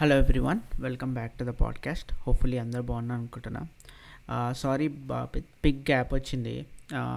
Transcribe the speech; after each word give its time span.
Hello 0.00 0.16
everyone 0.16 0.58
welcome 0.82 1.12
back 1.14 1.32
to 1.32 1.44
the 1.44 1.46
podcast 1.46 2.12
hopefully 2.26 2.58
అందరు 2.58 2.82
బాగున్నా 2.82 3.14
అనుకుంటున్నా. 3.14 3.62
సారీ 4.52 4.88
బా 4.88 5.28
బిగ్ 5.36 5.80
గ్యాప్ 5.80 6.14
వచ్చింది. 6.14 6.66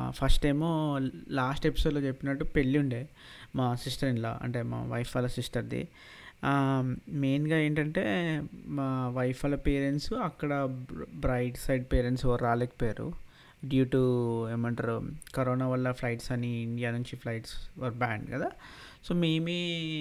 ఫస్ట్ 0.10 0.46
ఏమో 0.46 1.00
లాస్ట్ 1.30 1.68
ఎపిసోడ్లో 1.68 2.02
చెప్పినట్టు 2.02 2.44
పెళ్ళి 2.44 2.80
ఉండే 2.80 3.10
మా 3.56 3.76
సిస్టర్ 3.76 4.10
ఇన్లా 4.10 4.40
అంటే 4.44 4.62
మా 4.62 4.84
వైఫ్ 4.84 5.16
వాళ్ళ 5.16 5.30
సిస్టర్ది 5.30 5.88
మెయిన్గా 7.10 7.58
ఏంటంటే 7.58 8.04
మా 8.66 9.10
వైఫ్ 9.10 9.46
వాళ్ళ 9.46 9.58
పేరెంట్స్ 9.58 10.14
అక్కడ 10.14 10.54
బ్రైట్ 11.16 11.58
సైడ్ 11.58 11.86
పేరెంట్స్ 11.94 12.26
ఎవరు 12.26 12.44
రాలేకపోయారు. 12.44 13.14
డ్యూ 13.66 13.86
టు 13.86 14.02
ఏమంటారు 14.52 15.04
కరోనా 15.36 15.68
వల్ల 15.68 15.92
ఫ్లైట్స్ 15.92 16.32
అని 16.32 16.62
ఇండియా 16.62 16.92
నుంచి 16.92 17.16
ఫ్లైట్స్ 17.16 17.80
వర్ 17.80 17.94
బ్యాండ్ 17.94 18.32
కదా. 18.32 18.52
సో 19.04 19.16
మేమే 19.16 19.54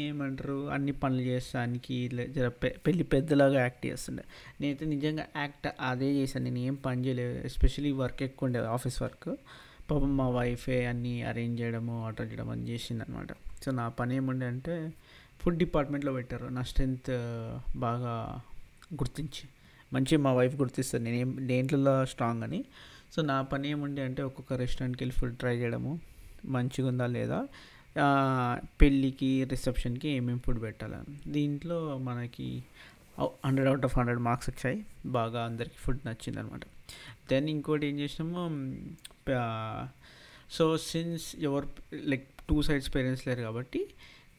ఏమంటారు 0.08 0.70
అన్ని 0.70 0.92
పనులు 0.92 1.20
చేస్తానికి 1.20 2.10
జర 2.28 2.48
పెళ్ళి 2.48 3.04
పెద్దలాగా 3.04 3.60
యాక్ట్ 3.60 3.86
చేస్తుండే. 3.86 4.24
నేనైతే 4.60 4.86
నిజంగా 4.86 5.26
యాక్ట్ 5.36 5.68
అదే 5.80 6.12
చేశాను. 6.12 6.44
నేను 6.44 6.58
ఏం 6.58 6.74
పని 6.74 7.06
చేయలేదు. 7.06 7.44
ఎస్పెషలీ 7.44 7.92
వర్క్ 7.92 8.22
ఎక్కువ 8.22 8.46
ఉండేది 8.46 8.66
ఆఫీస్ 8.66 9.02
వర్క్. 9.02 9.28
పాపం 9.90 10.16
మా 10.16 10.28
వైఫే 10.28 10.86
అన్నీ 10.86 11.22
అరేంజ్ 11.22 11.60
చేయడము 11.60 12.06
ఆర్డర్ 12.06 12.30
చేయడం 12.30 12.50
అని 12.50 12.68
చేసింది 12.68 13.04
అనమాట 13.08 13.26
సో 13.64 13.70
నా 13.70 13.88
పని 13.88 14.16
ఏముండే 14.16 14.46
అంటే 14.46 14.92
ఫుడ్ 15.40 15.58
డిపార్ట్మెంట్లో 15.58 16.12
పెట్టారు. 16.12 16.46
నా 16.46 16.62
స్ట్రెంత్ 16.62 17.10
బాగా 17.78 18.40
గుర్తించి. 18.94 19.48
మంచిగా 19.92 20.20
మా 20.20 20.32
వైఫ్ 20.32 20.56
గుర్తిస్తుంది. 20.56 21.10
నేను 21.10 21.46
దేంట్లో 21.46 22.06
స్ట్రాంగ్ 22.06 22.42
అని. 22.42 22.64
సో 23.12 23.22
నా 23.22 23.42
పని 23.42 23.70
ఏముండే 23.70 24.02
అంటే 24.02 24.22
ఒక్కొక్క 24.22 24.52
రెస్టారెంట్కి 24.52 25.04
వెళ్ళి 25.04 25.20
ఫుడ్ 25.20 25.38
ట్రై 25.38 25.56
చేయడము. 25.56 26.00
మంచిగా 26.44 26.88
ఉందా 26.88 27.06
లేదా? 27.06 27.46
పెళ్ళికి 28.80 29.44
రిసెప్షన్కి 29.44 30.08
ఏమేమి 30.08 30.40
ఫుడ్ 30.40 30.62
పెట్టాలని. 30.62 31.32
దీంట్లో 31.32 31.98
మనకి 31.98 32.62
hundred 33.46 33.68
out 33.68 33.84
of 33.84 33.98
hundred 33.98 34.20
marks 34.20 34.50
వచ్చాయి. 34.50 34.84
బాగా 35.06 35.44
అందరికి 35.44 35.78
ఫుడ్ 35.78 35.98
నచ్చింది 36.06 36.40
అనమాట 36.40 36.60
దెన్ 37.30 37.48
ఇంకోటి 37.48 37.86
ఏం 37.86 37.98
చేసినాము 37.98 38.38
సో 40.50 40.64
సిన్స్ 40.78 41.36
ఎవరు 41.38 41.66
లైక్ 41.92 42.28
టూ 42.48 42.62
సైడ్స్ 42.62 42.94
పేరెంట్స్ 42.94 43.26
లేరు 43.26 43.40
కాబట్టి 43.40 43.80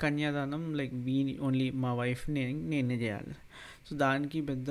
కన్యాదానం 0.01 0.73
లైక్ 0.75 0.93
వీ 0.93 1.37
ఓన్లీ 1.37 1.69
మా 1.83 1.93
వైఫ్ 1.93 2.29
నేను 2.29 2.59
నేనే 2.69 2.95
చేయాలి. 2.95 3.33
సో 3.89 3.95
దానికి 3.95 4.41
పెద్ద 4.41 4.69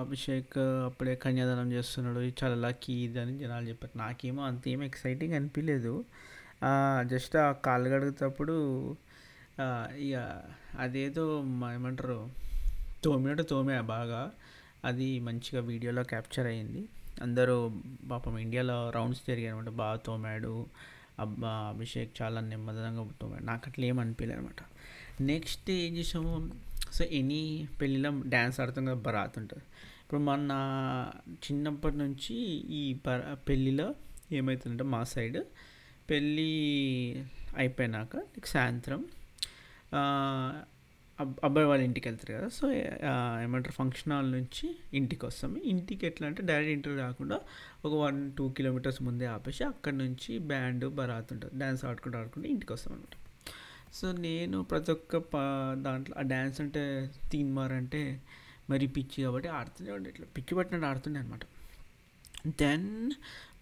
అభిషేక్ 0.00 0.58
అప్పుడే 0.58 1.14
కన్యాదానం 1.14 1.72
చేస్తున్నాడు. 1.72 2.20
చాలా 2.40 2.54
లక్కీ 2.54 2.92
ఇది 2.92 3.20
అని 3.20 3.38
జనాలు 3.38 3.66
చెప్పారు. 3.68 3.98
నాకేమో 3.98 4.42
అంతేం 4.42 4.82
ఎక్సైటింగ్ 4.82 5.34
అనిపించలేదు 5.34 6.04
జస్ట్ 7.06 7.36
ఆ 7.36 7.52
కాళ్ళు 7.66 7.88
కడుగుతప్పుడు 7.90 8.56
ఇక 9.98 10.42
అదేదో 10.78 11.24
ఏమంటారు 11.74 12.18
తోమినట్టు 13.04 13.42
తోమే 13.42 13.80
బాగా. 13.80 14.30
అది 14.84 15.20
మంచిగా 15.20 15.60
వీడియోలో 15.62 16.02
క్యాప్చర్ 16.02 16.46
అయ్యింది. 16.46 16.82
అందరూ 17.22 17.56
పాపం 18.10 18.38
ఇండియాలో 18.38 18.90
రౌండ్స్ 18.90 19.22
జరిగాయి 19.28 19.48
అనమాట 19.48 19.72
బాగా 19.82 19.96
తోమాడు 19.96 20.66
అబ్బా 21.18 21.52
అభిషేక్ 21.74 22.12
చాలా 22.22 22.40
నెమ్మదంగా 22.40 23.04
తోమాడు. 23.20 23.44
నాకు 23.44 23.64
అట్లా 23.66 23.84
ఏం 23.86 23.98
అనిపించలేదు 24.00 24.40
అనమాట 24.40 24.62
నెక్స్ట్ 25.22 25.70
ఏం 25.70 25.96
చేసాము 25.96 26.34
సో 26.92 27.04
ఎనీ 27.04 27.68
పెళ్ళిలో 27.80 28.10
డ్యాన్స్ 28.26 28.60
ఆడుతాం 28.60 28.84
కదా 28.84 29.00
బరాత్ 29.06 29.38
ఉంటుంది. 29.38 29.64
ఇప్పుడు 30.04 30.20
మన 30.20 30.52
చిన్నప్పటి 31.44 31.96
నుంచి 31.96 32.36
ఈ 32.80 32.82
బ 33.06 33.34
పెళ్ళిలో 33.48 33.94
ఏమవుతుందంటే 34.32 34.84
మా 34.84 35.04
సైడ్ 35.04 35.38
పెళ్ళి 36.10 36.50
అయిపోయినాక 37.56 38.22
సాయంత్రం 38.44 39.00
అబ్బాయి 41.44 41.66
వాళ్ళ 41.66 41.82
ఇంటికి 41.84 42.06
వెళ్తారు 42.08 42.32
కదా. 42.32 42.48
సో 42.48 42.64
ఏమంటారు 43.44 43.74
ఫంక్షన్ 43.74 44.12
హాల్ 44.12 44.30
నుంచి 44.32 44.66
ఇంటికి 44.94 45.24
వస్తాము. 45.26 45.56
ఇంటికి 45.72 46.06
ఎట్లా 46.06 46.26
అంటే 46.28 46.42
డైరెక్ట్ 46.42 46.72
ఇంటర్ 46.72 46.96
కాకుండా 46.96 47.36
ఒక 47.84 47.92
వన్ 48.04 48.20
టూ 48.38 48.44
కిలోమీటర్స్ 48.48 49.00
ముందే 49.02 49.26
ఆపేసి 49.26 49.64
అక్కడ 49.64 49.94
నుంచి 49.94 50.38
బ్యాండ్ 50.52 50.84
బరాత్ 50.98 51.32
ఉంటుంది. 51.32 51.54
డ్యాన్స్ 51.58 51.84
ఆడుకుంటూ 51.84 52.18
ఆడుకుంటూ 52.18 52.48
ఇంటికి 52.48 52.72
వస్తాం 52.72 52.94
అనమాట 52.94 53.16
సో 53.94 54.12
నేను 54.26 54.62
ప్రతి 54.62 54.90
ఒక్క 54.92 55.16
దాంట్లో 55.86 56.14
ఆ 56.18 56.24
డ్యాన్స్ 56.32 56.60
అంటే 56.60 56.82
థీమ్ 57.30 57.50
మార్ 57.56 57.72
అంటే 57.72 58.02
మరి 58.70 58.86
పిచ్చి 58.86 59.18
కాబట్టి 59.24 59.48
ఆడుతూనే 59.48 59.90
ఉండే. 59.92 60.08
ఇట్లా 60.10 60.26
పిచ్చి 60.36 60.52
పట్టినట్టు 60.58 60.86
ఆడుతుండే 60.86 61.18
అనమాట 61.20 61.44
దెన్ 62.58 62.86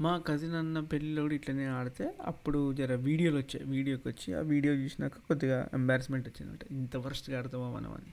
మా 0.00 0.18
కజిన్ 0.18 0.54
అన్న 0.54 0.80
పెళ్ళిలో 0.80 1.22
కూడా 1.22 1.34
ఇట్లనే 1.34 1.66
ఆడితే 1.66 2.14
అప్పుడు 2.20 2.72
జర 2.72 2.94
వీడియోలు 3.06 3.36
వచ్చాయి 3.36 3.64
వీడియోకి 3.66 4.08
వచ్చి 4.08 4.34
ఆ 4.34 4.40
వీడియో 4.40 4.74
చూసినాక 4.74 5.12
కొద్దిగా 5.28 5.68
ఎంబారస్మెంట్ 5.74 6.28
వచ్చింది 6.28 6.52
అంటే 6.52 6.66
ఇంత 6.70 6.96
వరస్ట్గా 6.96 7.38
ఆడతామా 7.38 7.70
మనం 7.70 7.92
అని. 7.92 8.12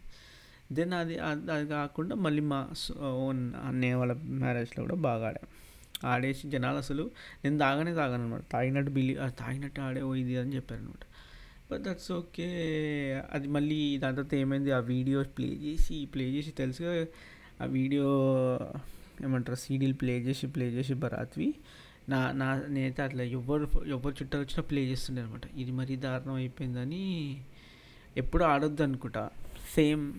దెన్ 0.73 0.93
అది 0.93 1.17
అది 1.19 1.67
కాకుండా 1.67 2.15
మళ్ళీ 2.15 2.41
మా 2.41 2.59
ఓన్ 3.25 3.53
అన్నయ్య 3.67 3.93
వాళ్ళ 3.93 4.13
మ్యారేజ్లో 4.43 4.83
కూడా 4.83 4.95
బాగా 5.07 5.27
ఆడాం. 5.27 5.47
ఆడేసి 6.05 6.49
జనాలు 6.49 6.77
అసలు 6.77 7.03
నేను 7.43 7.59
తాగానే 7.59 7.93
తాగాను 7.93 8.23
అనమాట 8.23 8.43
తాగినట్టు 8.51 8.91
బిల్లి 8.91 9.13
తాగినట్టు 9.39 9.81
ఆడే 9.81 10.01
ఓ 10.01 10.15
ఇది 10.15 10.37
అని 10.37 10.55
చెప్పారు 10.55 10.81
అనమాట 10.81 11.03
బట్ 11.71 11.81
దట్స్ 11.81 12.11
ఓకే 12.11 12.47
అది 13.31 13.47
మళ్ళీ 13.47 13.97
దాని 13.97 14.15
తర్వాత 14.15 14.33
ఏమైంది? 14.33 14.71
ఆ 14.71 14.79
వీడియో 14.79 15.23
ప్లే 15.37 15.47
చేసి 15.47 16.05
ప్లే 16.05 16.23
చేసి 16.23 16.51
తెలుసుగా 16.51 16.91
ఆ 17.61 17.65
వీడియో 17.65 18.07
ఏమంటారు 19.23 19.57
సీడీలు 19.57 19.93
ప్లే 19.93 20.19
చేసి 20.19 20.47
ప్లే 20.47 20.65
చేసి 20.65 20.93
బరాత్వి. 20.93 21.55
నా 22.09 22.31
నా 22.31 22.63
నేనైతే 22.67 23.03
అట్లా 23.03 23.23
ఎవరు 23.23 23.69
ఎవరు 23.87 24.15
చుట్టాలు 24.21 24.43
వచ్చినా 24.43 24.61
ప్లే 24.61 24.81
చేస్తుండే 24.81 25.21
అనమాట 25.21 25.41
ఇది 25.57 25.71
మరీ 25.71 25.95
దారుణం 25.95 26.33
అయిపోయిందని 26.33 27.41
ఎప్పుడు 28.17 28.43
ఆడొద్దు 28.43 28.83
అనుకుంటా. 28.83 29.29
సేమ్ 29.75 30.13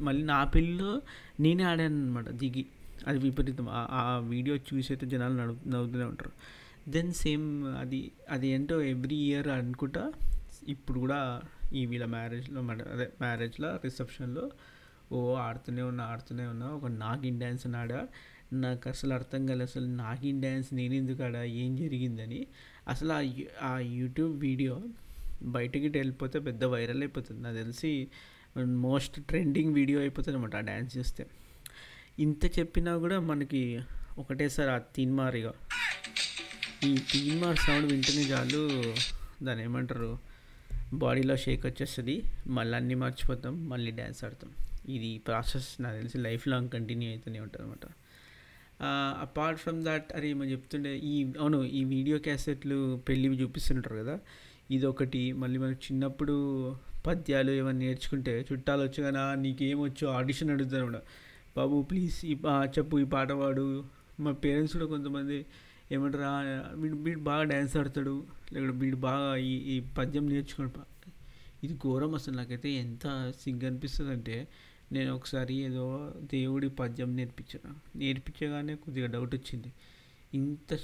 మళ్ళీ 0.00 0.22
నా 0.22 0.44
పెళ్ళిలో 0.44 1.02
నేనే 1.40 1.62
ఆడాను 1.62 1.94
అనమాట 1.94 2.28
దిగి. 2.28 2.66
అది 3.06 3.18
విపరీతం. 3.18 3.66
ఆ 3.70 4.22
వీడియో 4.28 4.56
చూసి 4.56 4.92
అయితే 4.92 5.06
జనాలు 5.06 5.34
నడు 5.34 5.56
నవ్వుతూనే 5.68 6.04
ఉంటారు. 6.04 6.30
దెన్ 6.90 7.12
సేమ్ 7.12 7.64
అది 7.64 8.12
అది 8.30 8.48
ఏంటో 8.48 8.82
ఎవ్రీ 8.82 9.16
ఇయర్ 9.16 9.48
అనుకుంటా. 9.48 10.12
ఇప్పుడు 10.68 10.98
కూడా 10.98 11.42
ఈ 11.74 11.86
వీళ్ళ 11.86 12.04
మ్యారేజ్లో 12.04 12.60
అదే 12.60 13.10
మ్యారేజ్లో 13.20 13.76
రిసెప్షన్లో 13.84 14.50
ఓ 15.12 15.34
ఆడుతూనే 15.34 15.82
ఉన్నా 15.82 16.04
ఆడుతూనే 16.04 16.46
ఉన్నా. 16.46 16.66
ఒక 16.66 16.86
నాగిన్ 16.86 17.38
డ్యాన్స్ 17.38 17.66
అని 17.66 17.76
ఆడా. 17.76 18.08
నాకు 18.52 18.88
అసలు 18.88 19.14
అర్థం 19.14 19.46
కాలేదు 19.46 19.70
అసలు 19.70 19.86
నాగిన్ 19.86 20.40
డ్యాన్స్ 20.40 20.74
నేను 20.74 20.94
ఎందుకు 20.94 21.22
ఆడా 21.22 21.44
ఏం 21.44 21.76
జరిగిందని. 21.76 22.46
అసలు 22.88 23.12
ఆ 23.62 23.78
యూట్యూబ్ 23.78 24.40
వీడియో 24.40 24.82
బయటకి 25.42 25.88
వెళ్ళిపోతే 25.88 26.38
పెద్ద 26.38 26.64
వైరల్ 26.64 26.98
అయిపోతుంది. 26.98 27.42
నాకు 27.42 27.56
తెలిసి 27.56 28.08
మోస్ట్ 28.64 29.24
ట్రెండింగ్ 29.24 29.74
వీడియో 29.74 30.00
అయిపోతుంది 30.00 30.36
అనమాట 30.36 30.56
ఆ 30.56 30.60
డ్యాన్స్ 30.60 30.98
చూస్తే. 30.98 31.26
ఇంత 32.18 32.58
చెప్పినా 32.58 32.98
కూడా 32.98 33.20
మనకి 33.20 33.80
ఒకటేసారి 34.18 34.70
ఆ 34.70 34.78
తీన్మారిగా 34.78 35.52
ఈ 36.84 36.98
తీన్మార్ 37.12 37.56
సౌండ్ 37.56 37.92
వింటేనే 37.92 38.22
చాలు 38.22 38.94
దాని 39.44 39.62
ఏమంటారు? 39.62 40.18
బాడీలో 40.92 41.36
షేక్ 41.36 41.66
వచ్చేస్తుంది. 41.66 42.22
మళ్ళీ 42.46 42.76
అన్నీ 42.76 42.94
మర్చిపోతాం. 42.94 43.68
మళ్ళీ 43.68 43.90
డ్యాన్స్ 43.90 44.24
ఆడతాం. 44.24 44.50
ఇది 44.88 45.18
ప్రాసెస్ 45.18 45.82
నాకు 45.82 45.96
తెలిసి 45.96 46.18
లైఫ్ 46.18 46.48
లాంగ్ 46.48 46.68
కంటిన్యూ 46.68 47.10
అవుతూనే 47.10 47.40
ఉంటుంది 47.40 47.66
అనమాట 47.66 47.92
అపార్ట్ 49.24 49.58
ఫ్రమ్ 49.60 49.84
దట్ 49.84 50.08
అరే 50.16 50.28
ఏమో 50.30 50.44
చెప్తుండే 50.44 50.92
ఈ 51.10 51.32
అవును 51.40 51.58
ఈ 51.64 51.84
వీడియో 51.84 52.18
క్యాసెట్లు 52.18 52.78
పెళ్ళివి 53.08 53.36
చూపిస్తుంటారు 53.42 53.96
కదా 53.96 54.14
ఇది 54.70 54.86
ఒకటి 54.86 55.32
మళ్ళీ 55.32 55.58
మనకు 55.58 55.80
చిన్నప్పుడు 55.86 56.34
పద్యాలు 57.06 57.50
ఏమైనా 57.50 57.78
నేర్చుకుంటే 57.78 58.46
చుట్టాలు 58.52 58.82
వచ్చగానే 58.82 59.22
నీకేమొచ్చు? 59.42 60.04
ఆడిషన్ 60.06 60.50
అడుగుతాను 60.50 60.84
కూడా. 60.84 61.00
బాబు 61.56 61.82
ప్లీజ్ 61.82 62.24
ఈ 62.24 62.34
చెప్పు 62.78 62.98
ఈ 62.98 63.04
పాట 63.04 63.32
పాడు. 63.32 63.66
మా 64.20 64.32
పేరెంట్స్ 64.44 64.74
కూడా 64.76 64.86
కొంతమంది 64.86 65.38
ఏమంటారు 65.92 66.24
వీడు 66.80 66.96
వీడు 66.96 67.20
బాగా 67.20 67.42
డ్యాన్స్ 67.42 67.76
ఆడతాడు 67.76 68.14
లేకపోతే 68.52 68.76
వీడు 68.82 68.96
బాగా 68.96 69.36
ఈ 69.36 69.52
ఈ 69.74 69.76
పద్యం 69.98 70.26
నేర్చుకోడు 70.28 70.70
ఇది 71.64 71.74
ఘోరం 71.74 72.14
అసలు. 72.14 72.34
నాకైతే 72.36 72.68
ఎంత 72.84 73.06
సిగ్గు 73.42 73.66
అనిపిస్తుంది 73.66 74.10
అంటే 74.10 74.36
నేను 74.92 75.14
ఒకసారి 75.14 75.54
ఏదో 75.54 76.12
దేవుడి 76.32 76.68
పద్యం 76.68 77.16
నేర్పించాను. 77.16 77.98
నేర్పించగానే 77.98 78.74
కొద్దిగా 78.74 79.06
డౌట్ 79.06 79.34
వచ్చింది. 79.34 79.72
ఇంత 80.34 80.78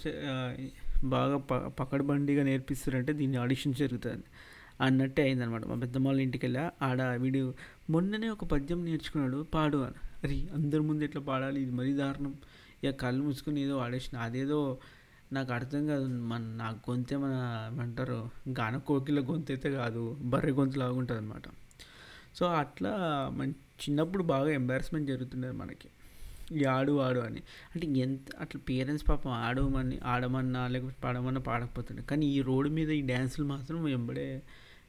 బాగా 1.04 1.36
ప 1.36 1.54
పకడ్బండిగా 1.54 2.42
నేర్పిస్తారంటే 2.42 3.12
దీన్ని 3.12 3.36
ఆడిషన్ 3.36 3.74
జరుగుతుంది 3.74 4.24
అన్నట్టే 4.80 5.22
అయిందనమాట 5.22 5.64
మా 5.64 5.74
పెద్దమ్మ 5.74 6.08
ఇంటికి 6.20 6.46
వెళ్ళా 6.46 6.70
ఆడ 6.82 7.02
వీడు 7.02 7.54
మొన్ననే 7.90 8.28
ఒక 8.28 8.44
పద్యం 8.44 8.84
నేర్చుకున్నాడు 8.84 9.46
పాడు 9.54 9.78
అని. 9.78 9.94
అరే 10.24 10.48
అందరి 10.54 10.80
ముందు 10.80 11.04
ఎట్లా 11.04 11.22
పాడాలి? 11.22 11.62
ఇది 11.62 11.70
మరీ 11.70 11.92
దారుణం. 11.92 12.34
ఇక 12.84 12.90
కళ్ళు 12.90 13.22
మూసుకుని 13.24 13.60
ఏదో 13.62 13.78
ఆడేసిన. 13.78 14.18
అదేదో 14.18 14.78
నాకు 15.32 15.52
అర్థం 15.52 15.86
కాదు. 15.86 16.06
మన 16.06 16.40
నా 16.40 16.70
గొంతే 16.70 17.16
మన 17.16 17.34
ఏమంటారు? 17.72 18.30
గాన 18.48 18.76
కోకిల 18.76 19.20
గొంతు 19.20 19.52
అయితే 19.52 19.70
కాదు 19.70 20.16
బర్రె 20.20 20.52
గొంతు 20.52 20.78
లాగుంటుంది 20.78 21.20
అనమాట 21.20 21.42
సో 22.36 22.46
అట్లా 22.46 22.90
మన 23.32 23.50
చిన్నప్పుడు 23.50 24.22
బాగా 24.22 24.50
ఎంబారస్మెంట్ 24.50 25.08
జరుగుతుండేది 25.08 25.54
మనకి. 25.54 25.88
ఈ 26.58 26.64
ఆడు 26.64 26.98
ఆడు 27.00 27.20
అని. 27.20 27.42
అంటే 27.74 28.00
ఎంత 28.00 28.36
అట్లా 28.40 28.60
పేరెంట్స్ 28.68 29.08
పాపం 29.08 29.30
ఆడమని 29.30 29.98
ఆడమన్నా 29.98 30.68
లేకపోతే 30.68 30.96
పాడమన్నా 31.04 31.40
పాడకపోతుండే. 31.40 32.02
కానీ 32.02 32.26
ఈ 32.26 32.40
రోడ్డు 32.40 32.72
మీద 32.72 32.90
ఈ 32.90 33.00
డ్యాన్సులు 33.00 33.46
మాత్రం 33.46 33.84
వెంబడే 33.84 34.42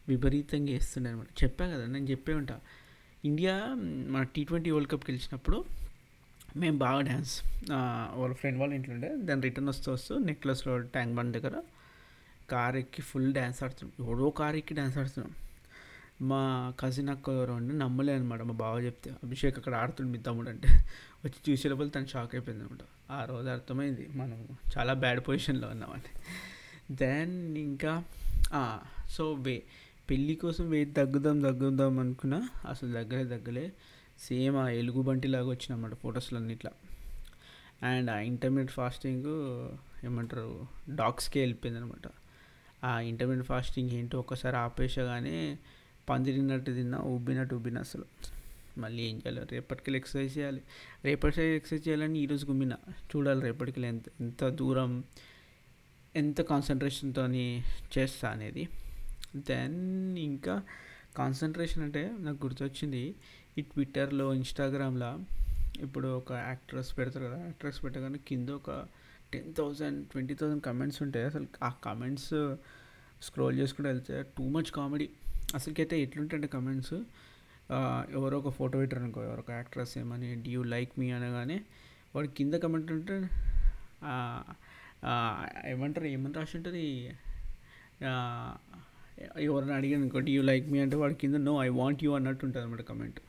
విపరీతంగా 0.07 0.71
వేస్తుండే 0.71 1.09
అనమాట. 1.09 1.43
చెప్పా 1.43 1.67
కదా 1.67 1.85
నేను 1.85 2.05
చెప్పే 2.05 2.33
ఉంటా. 2.33 2.59
ఇండియా 3.25 3.53
మన 4.09 4.23
టీ 4.23 4.43
ట్వంటీ 4.43 4.71
వరల్డ్ 4.71 4.91
కప్ 4.91 5.11
గెలిచినప్పుడు 5.11 5.65
మేము 6.57 6.77
బాగా 6.77 7.01
డ్యాన్స్ 7.01 7.41
వాళ్ళ 7.71 8.35
ఫ్రెండ్ 8.35 8.59
వాళ్ళ 8.59 8.73
ఇంట్లో 8.73 8.93
ఉండే. 8.95 9.15
దాని 9.15 9.41
రిటర్న్ 9.41 9.69
వస్తూ 9.69 9.91
వస్తూ 9.91 10.17
నెక్లెస్లో 10.17 10.79
ట్యాంక్ 10.79 11.15
బండ్ 11.15 11.37
దగ్గర 11.37 11.61
కార్ 12.49 12.75
ఎక్కి 12.75 13.01
ఫుల్ 13.01 13.33
డ్యాన్స్ 13.33 13.63
ఆడుతున్నాం. 13.63 14.07
ఎవడో 14.07 14.29
కార్ 14.29 14.55
ఎక్కి 14.55 14.73
డ్యాన్స్ 14.73 14.97
ఆడుతున్నాం. 14.97 15.33
మా 16.21 16.73
కజిన్ 16.79 17.09
అక్క 17.09 17.29
ఎవరో 17.29 17.53
ఉండి 17.53 17.77
నమ్మలే 17.77 18.13
అనమాట 18.13 18.41
మా 18.41 18.53
బావ 18.53 18.79
చెప్తే 18.79 19.11
అభిషేక్ 19.23 19.57
అక్కడ 19.57 19.75
ఆడుతుండు 19.75 20.11
మీ 20.11 20.17
తమ్ముడు 20.17 20.49
అంటే 20.49 20.67
వచ్చి 21.25 21.51
చూసే 21.51 21.69
లోపల 21.69 21.87
తను 21.87 22.07
షాక్ 22.07 22.35
అయిపోయింది 22.35 22.63
అనమాట 22.63 23.11
ఆ 23.11 23.25
రోజు 23.25 23.49
అర్థమైంది 23.49 24.07
మనం 24.15 24.57
చాలా 24.77 24.93
బ్యాడ్ 24.93 25.19
పొజిషన్లో 25.19 25.67
ఉన్నామని 25.67 26.11
దెన్ 26.95 27.57
ఇంకా 27.57 28.03
సో 29.09 29.33
వే 29.33 29.63
పెళ్ళి 30.09 30.35
కోసం 30.35 30.69
వెయిట్ 30.69 30.95
తగ్గుదాం 30.95 31.41
తగ్గుదాం 31.41 31.99
అనుకున్నా 31.99 32.49
అసలు 32.69 32.91
దగ్గరే 32.91 33.23
దగ్గలే 33.23 33.71
సేమ్ 34.19 34.57
ఆ 34.57 34.69
ఎలుగు 34.69 35.01
బంటిలాగా 35.01 35.47
వచ్చిన 35.47 35.93
ఫొటోస్లో 35.93 36.39
అన్నిట్లా. 36.39 36.71
అండ్ 37.83 38.11
ఆ 38.11 38.19
ఇంటర్మీడియట్ 38.19 38.71
ఫాస్టింగ్ 38.71 39.57
ఏమంటారు 40.05 40.67
డాగ్స్కే 40.89 41.39
వెళ్ళిపోయింది 41.39 41.81
అనమాట 41.81 42.11
ఆ 42.83 42.99
ఇంటర్మీడియట్ 42.99 43.47
ఫాస్టింగ్ 43.47 43.89
ఏంటో 43.89 44.19
ఒక్కసారి 44.19 44.57
ఆపేసగానే 44.57 45.59
పందిరినట్టు 46.09 46.71
తిన్నా 46.71 46.97
ఉబ్బినట్టు 46.97 47.55
ఉబ్బిన 47.55 47.77
అసలు. 47.79 48.05
మళ్ళీ 48.77 49.03
ఏం 49.03 49.15
చేయాలి? 49.15 49.47
రేపటికి 49.51 49.97
ఎక్సర్సైజ్ 49.97 50.37
చేయాలి. 50.37 50.61
రేపటి 51.03 51.43
ఎక్సర్సైజ్ 51.43 51.87
చేయాలని 51.87 52.19
ఈరోజు 52.19 52.45
గుమ్మిన. 52.45 52.73
చూడాలి 53.15 53.41
రేపటికి 53.41 53.81
ఎంత 53.81 54.03
ఎంత 54.21 54.49
దూరం 54.49 55.03
ఎంత 56.15 56.41
కాన్సన్ట్రేషన్తో 56.41 57.27
చేస్తా 57.97 58.29
అనేది. 58.29 58.69
దెన్ 59.35 60.17
ఇంకా 60.17 60.63
కాన్సన్ట్రేషన్ 61.17 61.83
అంటే 61.83 62.11
నాకు 62.19 62.45
గుర్తొచ్చింది 62.45 63.15
ఈ 63.57 63.61
ట్విట్టర్లో 63.61 64.33
ఇన్స్టాగ్రామ్లో 64.33 65.19
ఇప్పుడు 65.81 66.07
ఒక 66.07 66.31
యాక్ట్రెస్ 66.31 66.97
పెడతారు 66.97 67.25
కదా 67.25 67.39
యాక్ట్రెస్ 67.39 67.83
పెట్టగానే 67.83 68.19
కింద 68.27 68.49
ఒక 68.49 68.85
ten 69.33 69.53
thousand 69.53 70.07
twenty 70.07 70.33
thousand 70.33 70.63
comments 70.63 71.01
ఉంటాయి. 71.01 71.25
అసలు 71.25 71.47
ఆ 71.63 71.69
కమెంట్స్ 71.85 72.55
స్క్రోల్ 73.21 73.59
చేసుకుంటూ 73.59 73.89
వెళ్తే 73.89 74.25
టూ 74.37 74.49
మచ్ 74.49 74.71
కామెడీ 74.71 75.09
అసలుకైతే 75.55 76.01
ఎట్లుంటాయంటే 76.01 76.47
కమెంట్స్ 76.47 76.93
ఎవరో 78.11 78.37
ఒక 78.37 78.49
ఫోటో 78.49 78.79
పెట్టారు 78.79 79.03
అనుకో 79.03 79.23
ఎవరో 79.23 79.39
ఒక 79.39 79.51
యాక్ట్రెస్ 79.51 79.97
ఏమని 79.97 80.35
డి 80.35 80.49
యూ 80.49 80.63
లైక్ 80.63 80.91
మీ 80.99 81.11
అనగానే 81.11 81.61
వాడు 82.15 82.27
కింద 82.27 82.53
కమెంట్ 82.53 82.91
ఉంటే 82.91 83.29
ఏమంటారు 85.69 86.05
ఏమని 86.05 86.33
రాసి 86.33 86.57
ఉంటుంది? 86.57 87.11
ఎవరిని 89.37 89.73
అడిగాను 89.73 90.01
అనుకో 90.01 90.19
డి 90.19 90.31
యూ 90.31 90.41
లైక్ 90.41 90.67
మీ 90.67 90.79
అంటే 90.79 90.95
వాడి 90.95 91.15
కింద 91.15 91.35
నో 91.35 91.63
ఐ 91.63 91.67
వాంట్ 91.67 92.03
యూ 92.03 92.11
అన్నట్టు 92.11 92.45
ఉంటుంది 92.45 92.65
అనమాట 92.65 92.81
కమెంట్ 92.81 93.19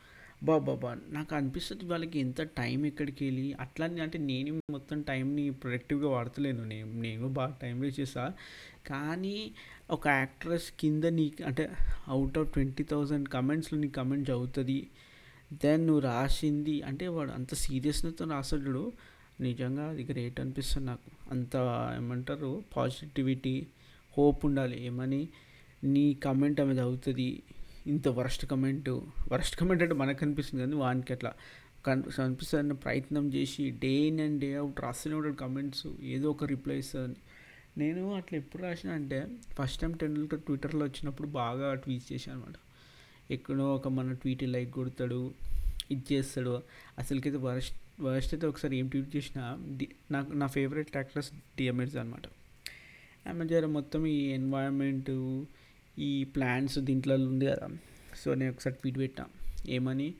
బాబా 0.42 0.96
నాకు 1.08 1.36
అనిపిస్తుంది 1.36 1.84
వాళ్ళకి 1.84 2.18
ఎంత 2.18 2.42
టైం 2.42 2.86
ఎక్కడికి 2.86 3.24
వెళ్ళి 3.24 3.52
అట్లానే 3.52 4.02
అంటే 4.02 4.18
నేను 4.18 4.60
మొత్తం 4.70 5.02
టైంని 5.02 5.50
ప్రొడక్టివ్గా 5.50 6.08
వాడతలేను. 6.08 6.64
నేను 6.64 7.00
నేను 7.00 7.28
బాగా 7.28 7.58
టైం 7.62 7.80
వేస్ట్ 7.80 8.00
చేస్తా. 8.00 8.32
కానీ 8.86 9.50
ఒక 9.90 10.08
యాక్ట్రెస్ 10.08 10.72
కింద 10.80 11.04
నీ 11.04 11.32
అంటే 11.46 11.70
అవుట్ 12.08 12.38
ఆఫ్ 12.38 12.52
ట్వంటీ 12.52 12.82
థౌజండ్ 12.82 13.28
కమెంట్స్లో 13.28 13.78
నీ 13.78 13.88
కమెంట్ 13.88 14.30
చదువుతుంది 14.30 14.90
దెన్ 15.52 15.86
నువ్వు 15.86 16.00
రాసింది 16.00 16.82
అంటే 16.82 17.08
వాడు 17.08 17.30
అంత 17.30 17.54
సీరియస్నెస్తో 17.54 18.24
రాసాడు 18.24 18.92
నిజంగా 19.40 19.88
అది 19.88 20.04
గ్రేట్ 20.04 20.40
అనిపిస్తుంది 20.40 20.86
నాకు. 20.86 21.30
అంత 21.30 21.56
ఏమంటారు? 21.96 22.64
పాజిటివిటీ 22.76 23.66
హోప్ 24.18 24.46
ఉండాలి. 24.46 24.86
ఏమని? 24.86 25.28
నీ 25.84 26.14
కమెంట్ 26.14 26.60
ఆమె 26.60 26.72
చదువుతుంది 26.74 27.42
ఇంత 27.86 28.08
వరస్ట్ 28.08 28.46
కమెంట్ 28.46 28.88
వరస్ట్ 29.32 29.56
కమెంట్ 29.56 29.82
అంటే 29.82 29.94
మనకు 29.94 30.24
అనిపిస్తుంది 30.24 30.62
కానీ 30.62 30.76
వానికి 30.76 31.12
అట్లా 31.12 31.32
కనిపిస్తుందని 31.86 32.26
కనిపిస్తుంది 32.26 32.74
ప్రయత్నం 32.74 33.26
చేసి 33.34 33.70
day 33.70 33.92
in 33.92 34.20
and 34.20 34.40
day 34.40 34.54
out 34.54 34.80
రాస్తూనే 34.80 35.14
ఉంటాడు 35.14 35.34
కమెంట్స్ 35.34 35.86
ఏదో 36.02 36.30
ఒక 36.30 36.44
రిప్లై 36.44 36.78
ఇస్తుందని 36.78 37.14
నేను 37.78 38.14
అట్లా 38.14 38.38
ఎప్పుడు 38.38 38.62
రాసిన 38.62 38.90
అంటే 38.90 39.26
ఫస్ట్ 39.52 39.80
టైం 39.80 39.92
టెండూల్కర్ 39.92 40.40
ట్విట్టర్లో 40.40 40.84
వచ్చినప్పుడు 40.84 41.28
బాగా 41.28 41.74
ట్వీట్ 41.74 42.12
చేశాను 42.12 42.36
అనమాట 42.36 42.54
ఎక్కడో 43.32 43.74
ఒక 43.74 43.88
మన 43.88 44.12
ట్వీట్ 44.12 44.42
లైక్ 44.42 44.70
కొడతాడు 44.70 45.34
ఇది 45.90 46.14
చేస్తాడు. 46.14 46.62
అసలుకైతే 46.98 47.36
వరస్ట్ 47.36 48.02
వరస్ట్ 48.02 48.34
అయితే 48.34 48.46
ఒకసారి 48.46 48.78
ఏం 48.78 48.88
ట్వీట్ 48.88 49.16
చేసినా 49.16 49.58
నాకు 50.10 50.32
నా 50.32 50.46
ఫేవరెట్ 50.46 50.96
యాక్ట్రెస్ 50.96 51.32
డిఎంఎడ్స్ 51.32 51.96
అనమాట 51.96 52.22
ఆమె 53.28 53.46
జర 53.46 53.66
మొత్తం 53.66 54.06
ఈ 54.06 54.26
ఎన్వైరన్మెంటు 54.32 55.46
ఈ 56.00 56.24
ప్లాంట్స్ 56.24 56.78
దీంట్లో 56.78 57.14
ఉంది 57.14 57.46
కదా. 57.46 57.68
సో 58.16 58.34
నేను 58.34 58.52
ఒకసారి 58.52 58.76
ట్వీట్ 58.76 58.98
పెట్టాను. 58.98 59.32
ఏమని? 59.70 60.14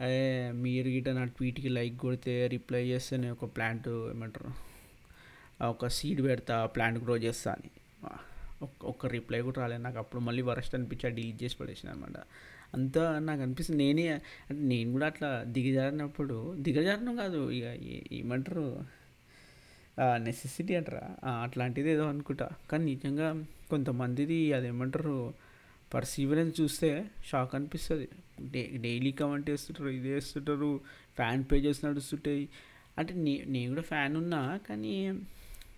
అదే 0.00 0.52
మీరు 0.54 0.88
గిట్ట 0.88 1.08
నా 1.08 1.24
ట్వీట్కి 1.24 1.68
లైక్ 1.68 1.96
కొడితే 1.98 2.46
రిప్లై 2.46 2.82
చేస్తే 2.86 3.16
నేను 3.16 3.32
ఒక 3.32 3.44
ప్లాంట్ 3.56 3.88
ఏమంటారు? 3.88 4.50
ఒక 5.64 5.86
సీడ్ 5.86 6.22
పెడతా 6.22 6.66
ప్లాంట్ 6.66 6.98
గ్రో 7.04 7.16
చేస్తా 7.16 7.50
అని. 7.52 7.70
ఒక్క 8.82 9.06
రిప్లై 9.06 9.40
కూడా 9.40 9.60
రాలేదు. 9.60 9.82
నాకు 9.82 9.98
అప్పుడు 9.98 10.20
మళ్ళీ 10.22 10.42
వరస్ట్ 10.42 10.74
అనిపించి 10.74 11.10
డిలీట్ 11.10 11.42
చేసి 11.42 11.56
పడేసిన 11.56 11.90
అనమాట 11.90 12.18
అంతా 12.74 13.18
నాకు 13.18 13.42
అనిపిస్తుంది. 13.42 13.84
నేనే 13.84 14.08
అంటే 14.08 14.62
నేను 14.62 14.92
కూడా 14.92 15.06
అట్లా 15.06 15.30
దిగజారినప్పుడు 15.46 16.54
దిగజారడం 16.58 17.16
కాదు 17.16 17.50
ఇక 17.50 17.64
ఏమంటారు? 18.12 18.66
నెసెసిటీ 20.00 20.74
అంటారా? 20.74 21.30
అట్లాంటిది 21.42 21.90
ఏదో 21.90 22.08
అనుకుంటా. 22.08 22.50
కానీ 22.70 22.84
నిజంగా 22.84 23.44
కొంతమందిది 23.70 24.52
అదేమంటారు 24.52 25.34
పర్సీవరెన్స్ 25.94 26.60
చూస్తే 26.60 27.10
షాక్ 27.24 27.54
అనిపిస్తుంది. 27.54 28.08
డే 28.50 28.70
డైలీ 28.76 29.12
కమెంట్ 29.12 29.50
వేస్తుంటారు 29.50 29.88
ఇది 29.88 30.12
వేస్తుంటారు 30.12 30.80
ఫ్యాన్ 31.16 31.44
పేజెస్ 31.52 31.84
నడుస్తుంటాయి. 31.84 32.48
అంటే 32.98 33.14
నే 33.14 33.44
నేను 33.46 33.68
కూడా 33.68 33.82
ఫ్యాన్ 33.82 34.16
ఉన్నా 34.16 34.60
కానీ 34.68 35.20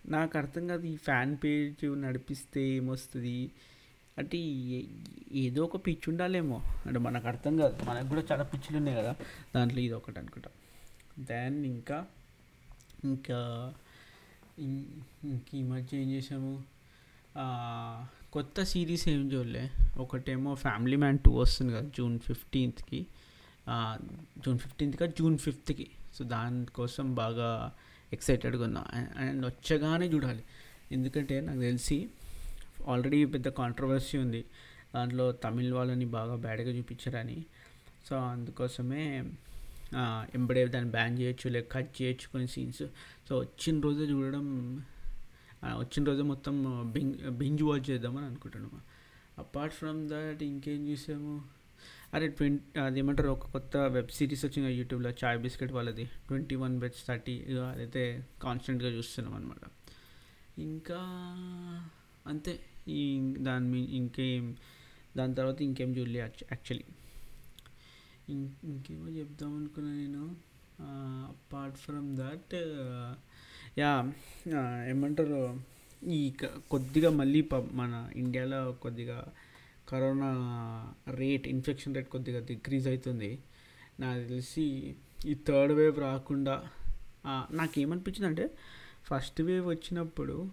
నాకు 0.07 0.39
అర్థం 0.39 0.67
కాదు 0.67 0.87
ఈ 0.87 0.97
ఫ్యాన్ 0.97 1.37
పేజ్ 1.45 2.03
నడిపిస్తే 2.03 2.63
ఏమొస్తుంది? 2.63 3.51
అంటే 4.19 4.39
ఏదో 5.33 5.65
ఒక 5.65 5.87
పిచ్చి 5.87 6.03
ఉండాలేమో. 6.09 6.63
అంటే 6.87 6.99
మనకు 6.99 7.29
అర్థం 7.29 7.57
కాదు. 7.57 7.85
మనకు 7.85 8.09
కూడా 8.09 8.23
చాలా 8.33 8.43
పిచ్చులు 8.43 8.77
ఉన్నాయి 8.77 8.99
కదా. 8.99 9.17
దాంట్లో 9.55 9.81
ఇది 9.81 9.95
ఒకటి 9.95 10.19
అనుకుంటా. 10.19 10.51
దెన్ 11.19 11.67
ఇంకా 11.67 12.07
ఇంకా 13.05 13.75
ఈ 14.59 15.63
మధ్య 15.63 15.99
ఏం 15.99 16.11
చేసాము 16.11 16.63
కొత్త 18.33 18.63
సిరీస్ 18.63 19.09
ఏం 19.09 19.33
చూడలే. 19.33 19.71
ఒకటేమో 19.99 20.55
ఫ్యామిలీ 20.55 20.97
మ్యాన్ 20.97 21.19
టూ 21.19 21.31
వస్తుంది 21.39 21.73
కదా 21.73 21.89
జూన్ 21.99 22.19
ఫిఫ్టీన్త్కి 22.19 23.01
జూన్ 24.47 24.59
ఫిఫ్టీన్త్గా 24.59 25.07
జూన్ 25.19 25.39
ఫిఫ్త్కి 25.39 25.87
సో 26.15 26.25
దానికోసం 26.25 27.15
బాగా 27.15 27.49
ఎక్సైటెడ్గా 28.13 28.65
ఉన్నా. 28.65 28.85
అండ్ 29.17 29.47
వచ్చగానే 29.47 30.07
చూడాలి. 30.07 30.43
ఎందుకంటే 30.93 31.41
నాకు 31.41 31.61
తెలిసి 31.61 31.99
ఆల్రెడీ 32.89 33.25
పెద్ద 33.25 33.49
కాంట్రవర్సీ 33.49 34.19
ఉంది. 34.19 34.45
దాంట్లో 34.95 35.33
తమిళ్ 35.33 35.73
వాళ్ళని 35.73 36.05
బాగా 36.05 36.35
బ్యాడ్గా 36.37 36.73
చూపించారని. 36.79 37.39
సో 38.07 38.17
అందుకోసమే 38.17 39.05
ఎంబడే 40.35 40.67
దాన్ని 40.67 40.91
బ్యాన్ 40.91 41.19
చేయొచ్చు 41.19 41.51
లేక 41.51 41.73
కట్ 41.73 42.03
చేయొచ్చు 42.03 42.27
కొన్ని 42.33 42.49
సీన్స్ 42.49 42.83
సో 43.29 43.39
వచ్చిన 43.39 43.81
రోజే 43.81 44.05
చూడడం 44.05 44.47
వచ్చిన 45.79 46.05
రోజే 46.05 46.23
మొత్తం 46.23 46.55
బింగ్ 46.93 47.15
బింజ్ 47.31 47.63
వాచ్ 47.63 47.91
చేద్దామని 47.91 48.27
అనుకుంటున్నాము 48.27 48.81
అపార్ట్ 49.39 49.75
ఫ్రమ్ 49.75 50.09
దట్ 50.11 50.43
ఇంకేం 50.43 50.89
చూసాము? 50.89 51.45
అరే 52.15 52.29
ట్వంటీ 52.29 52.81
అదేమంటారు 52.81 53.29
ఒక 53.29 53.47
కొత్త 53.47 53.77
వెబ్ 53.77 54.09
సిరీస్ 54.09 54.45
వచ్చింది 54.45 54.75
యూట్యూబ్లో 54.75 55.11
చాయ్ 55.11 55.39
బిస్కెట్ 55.39 55.73
వాళ్ళది. 55.73 56.05
ట్వంటీ 56.05 56.55
వన్ 56.55 56.79
బెచ్ 56.79 57.01
థర్టీ 57.09 57.35
అదైతే 57.71 58.03
కాన్స్టెంట్గా 58.43 58.89
చూస్తున్నాం 58.89 59.35
అనమాట 59.35 59.65
ఇంకా 60.59 61.01
అంతే. 62.27 62.61
ఈ 62.89 63.33
దాని 63.39 63.67
మీ 63.69 63.81
ఇంకేం 63.97 64.57
దాని 65.17 65.35
తర్వాత 65.35 65.63
ఇంకేం 65.63 65.91
చూడలే 65.97 66.19
యాక్చువల్లీ 66.19 66.85
ఇంకేమో 68.29 69.09
చెప్దాం 69.09 69.57
అనుకున్నా 69.57 69.93
నేను. 69.93 70.37
అపార్ట్ 71.29 71.77
ఫ్రమ్ 71.77 72.17
దట్ 72.17 72.55
యా 73.79 73.93
ఏమంటారు 74.89 75.61
ఈ 76.09 76.35
కొద్దిగా 76.71 77.11
మళ్ళీ 77.11 77.49
మన 77.73 78.11
ఇండియాలో 78.17 78.73
కొద్దిగా 78.73 79.33
కరోనా 79.89 80.31
రేట్ 81.15 81.47
ఇన్ఫెక్షన్ 81.47 81.95
రేట్ 81.95 82.09
కొద్దిగా 82.09 82.41
డిక్రీజ్ 82.41 82.89
అవుతుంది 82.89 83.39
నాకు 84.01 84.29
తెలిసి 84.29 84.95
ఈ 85.27 85.35
థర్డ్ 85.35 85.73
వేవ్ 85.73 85.99
రాకుండా 85.99 86.71
నాకేమనిపించింది 87.51 88.27
అంటే 88.27 88.51
ఫస్ట్ 89.07 89.43
వేవ్ 89.43 89.67
వచ్చినప్పుడు 89.67 90.49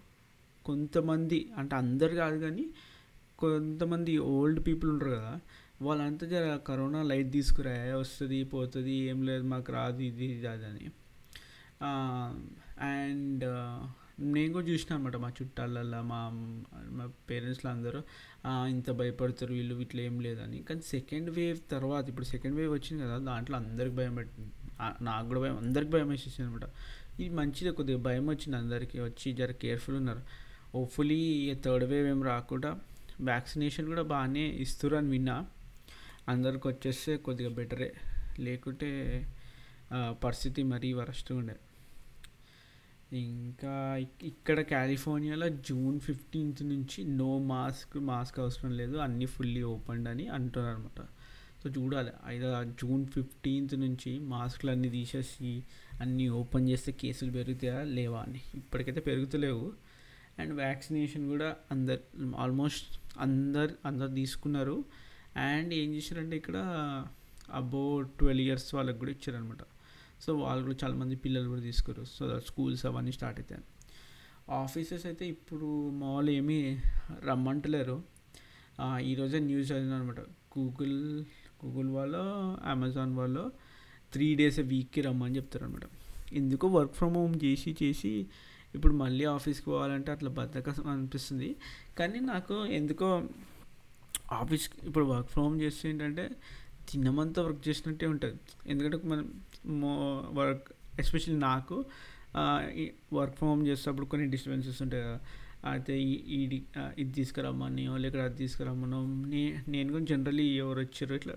కొంతమంది 0.64 1.52
అంటే 1.56 1.76
అందరు 1.76 2.14
కాదు 2.14 2.38
కానీ 2.38 2.66
కొంతమంది 3.38 4.18
ఓల్డ్ 4.18 4.66
పీపుల్ 4.66 4.90
ఉంటారు 4.90 5.10
కదా 5.10 5.40
వాళ్ళంతా 5.86 6.24
జర 6.32 6.44
కరోనా 6.68 7.00
లైట్ 7.10 7.30
తీసుకురా 7.36 7.74
వస్తుంది 8.02 8.38
పోతుంది 8.54 8.94
ఏం 9.10 9.18
లేదు 9.28 9.44
మాకు 9.52 9.70
రాదు 9.78 10.00
ఇది 10.10 10.28
అది 10.52 10.66
అని. 10.70 10.86
అండ్ 12.92 13.44
నేను 14.34 14.50
కూడా 14.52 14.66
చూసిన 14.66 14.90
అనమాట 14.96 15.16
మా 15.24 15.28
చుట్టాలల్లో 15.38 16.00
మా 16.10 16.18
మా 16.96 17.04
పేరెంట్స్లో 17.30 17.68
అందరూ. 17.70 18.00
ఇంత 18.72 18.90
భయపడతారు 19.00 19.52
వీళ్ళు 19.58 19.74
ఇట్లా 19.84 20.02
ఏం 20.08 20.16
లేదని. 20.26 20.58
కానీ 20.68 20.82
సెకండ్ 20.94 21.30
వేవ్ 21.38 21.60
తర్వాత 21.70 22.04
ఇప్పుడు 22.12 22.26
సెకండ్ 22.32 22.56
వేవ్ 22.60 22.72
వచ్చింది 22.78 23.00
కదా 23.04 23.16
దాంట్లో 23.30 23.56
అందరికి 23.62 23.94
భయం 24.00 24.14
పెట్టింది 24.20 24.50
నాకు 25.08 25.26
కూడా 25.30 25.40
భయం 25.44 25.56
అందరికి 25.64 25.90
భయం 25.94 26.08
వేసేసింది 26.12 26.46
అనమాట 26.48 26.68
ఇది 27.20 27.32
మంచిదే 27.40 27.72
కొద్దిగా 27.78 28.00
భయం 28.08 28.26
వచ్చింది 28.32 28.56
అందరికీ 28.62 28.96
వచ్చి 29.08 29.28
జర 29.40 29.50
కేర్ఫుల్ 29.64 29.96
ఉన్నారు. 30.02 30.22
హోప్ఫుల్లీ 30.74 31.20
థర్డ్ 31.64 31.84
వేవ్ 31.90 32.06
ఏం 32.12 32.20
రాకుండా 32.32 32.70
వ్యాక్సినేషన్ 33.30 33.86
కూడా 33.92 34.04
బాగానే 34.12 34.44
ఇస్తారు 34.64 34.94
అని 35.00 35.10
విన్నా. 35.14 35.36
అందరికి 36.28 36.68
వచ్చేస్తే 36.68 37.16
కొద్దిగా 37.16 37.50
బెటరే. 37.50 37.92
లేకుంటే 38.40 38.90
పరిస్థితి 40.24 40.62
మరీ 40.62 40.92
వరస్ట్ 40.92 41.32
ఉండే 41.32 41.56
ఇంకా 43.14 43.96
ఇక్కడ 44.22 44.60
కాలిఫోర్నియాలో 44.60 45.48
జూన్ 45.48 46.00
ఫిఫ్టీన్త్ 46.00 46.62
నుంచి 46.62 47.04
నో 47.04 47.38
మాస్క్ 47.38 47.96
మాస్క్ 48.10 48.38
అవసరం 48.40 48.70
లేదు. 48.76 48.96
అన్నీ 48.96 49.26
ఫుల్లీ 49.26 49.62
ఓపెన్ 49.62 50.06
అని 50.06 50.28
అంటున్నారు 50.28 50.76
అనమాట 50.76 51.00
సో 51.62 51.70
చూడాలి. 51.70 52.12
అయితే 52.26 52.46
జూన్ 52.82 53.06
ఫిఫ్టీన్త్ 53.06 53.74
నుంచి 53.80 54.18
మాస్క్లు 54.18 54.70
అన్నీ 54.70 54.88
తీసేసి 54.88 55.62
అన్నీ 56.00 56.28
ఓపెన్ 56.28 56.68
చేస్తే 56.68 56.92
కేసులు 56.92 57.30
పెరుగుతాయా 57.30 57.82
లేవా 57.82 58.20
అని. 58.20 58.40
ఇప్పటికైతే 58.54 59.00
పెరుగుతలేవు. 59.00 59.72
అండ్ 60.38 60.52
వ్యాక్సినేషన్ 60.54 61.28
కూడా 61.28 61.56
అందరు 61.70 62.00
ఆల్మోస్ట్ 62.36 62.98
అందరు 63.18 63.74
అందరు 63.84 64.12
తీసుకున్నారు. 64.20 64.84
అండ్ 65.36 65.74
ఏం 65.74 65.94
చేశారంటే 65.94 66.36
ఇక్కడ 66.36 66.56
అబో 67.50 68.00
ట్వెల్వ్ 68.18 68.44
ఇయర్స్ 68.46 68.74
వాళ్ళకి 68.74 68.98
కూడా 68.98 69.10
ఇచ్చారనమాట 69.10 69.62
సో 70.20 70.36
వాళ్ళు 70.36 70.62
కూడా 70.64 70.76
చాలామంది 70.84 71.16
పిల్లలు 71.16 71.48
కూడా 71.48 71.60
తీసుకురు. 71.60 72.04
సో 72.04 72.40
స్కూల్స్ 72.48 72.86
అవన్నీ 72.86 73.12
స్టార్ట్ 73.12 73.40
అవుతాయి 73.40 73.62
ఆఫీసెస్ 74.50 75.06
అయితే 75.06 75.24
ఇప్పుడు 75.26 75.88
మాల్ 75.90 76.30
ఏమీ 76.30 76.58
రమ్మంటలేరు. 77.24 77.96
ఈరోజే 79.00 79.38
న్యూస్ 79.38 79.72
చదివిన 79.72 79.94
అనమాట 79.94 80.20
గూగుల్ 80.54 81.24
గూగుల్ 81.64 81.90
వాళ్ళు 81.90 82.22
అమెజాన్ 82.70 83.12
వాళ్ళు 83.16 83.52
త్రీ 84.12 84.34
డేస్ 84.34 84.58
వీక్కి 84.60 85.00
రమ్మని 85.00 85.36
చెప్తారనమాట 85.36 85.84
ఎందుకో 86.32 86.68
వర్క్ 86.68 86.94
ఫ్రమ్ 86.94 87.16
హోమ్ 87.16 87.34
చేసి 87.44 87.76
చేసి 87.82 88.26
ఇప్పుడు 88.74 88.94
మళ్ళీ 88.94 89.24
ఆఫీస్కి 89.24 89.66
పోవాలంటే 89.70 90.12
అట్లా 90.12 90.30
బద్దకం 90.30 90.88
అనిపిస్తుంది. 90.90 91.56
కానీ 91.98 92.20
నాకు 92.20 92.66
ఎందుకో 92.66 93.08
ఆఫీస్ 94.32 94.70
ఇప్పుడు 94.84 95.04
వర్క్ 95.04 95.28
ఫ్రమ్ 95.28 95.46
హోమ్ 95.46 95.60
చేస్తే 95.60 95.88
ఏంటంటే 95.88 96.24
తినమంతా 96.88 97.42
వర్క్ 97.42 97.68
చేసినట్టే 97.68 98.06
ఉంటుంది. 98.06 98.36
ఎందుకంటే 98.66 98.96
మనం 99.04 99.26
మో 99.80 99.92
వర్క్ 100.32 100.68
ఎస్పెషల్లీ 101.00 101.40
నాకు 101.40 101.76
వర్క్ 103.12 103.36
ఫ్రమ్ 103.36 103.50
హోమ్ 103.50 103.66
చేసేటప్పుడు 103.66 104.06
కొన్ని 104.06 104.30
డిస్టర్బెన్సెస్ 104.30 104.82
ఉంటాయి 104.82 105.02
కదా. 105.02 105.18
అయితే 105.64 106.02
ఈ- 106.02 106.22
ఇది 106.36 106.58
ఇది 106.98 107.12
తీసుకురమ్మనియో 107.12 107.96
లేకపోతే 107.96 108.22
అది 108.22 108.36
తీసుకురమ్మనో 108.36 109.00
నే 109.26 109.42
నేను 109.68 109.92
కూడా 109.92 110.04
జనరలీ 110.04 110.46
ఎవరు 110.56 110.80
వచ్చారో 110.80 111.14
ఇట్లా 111.14 111.36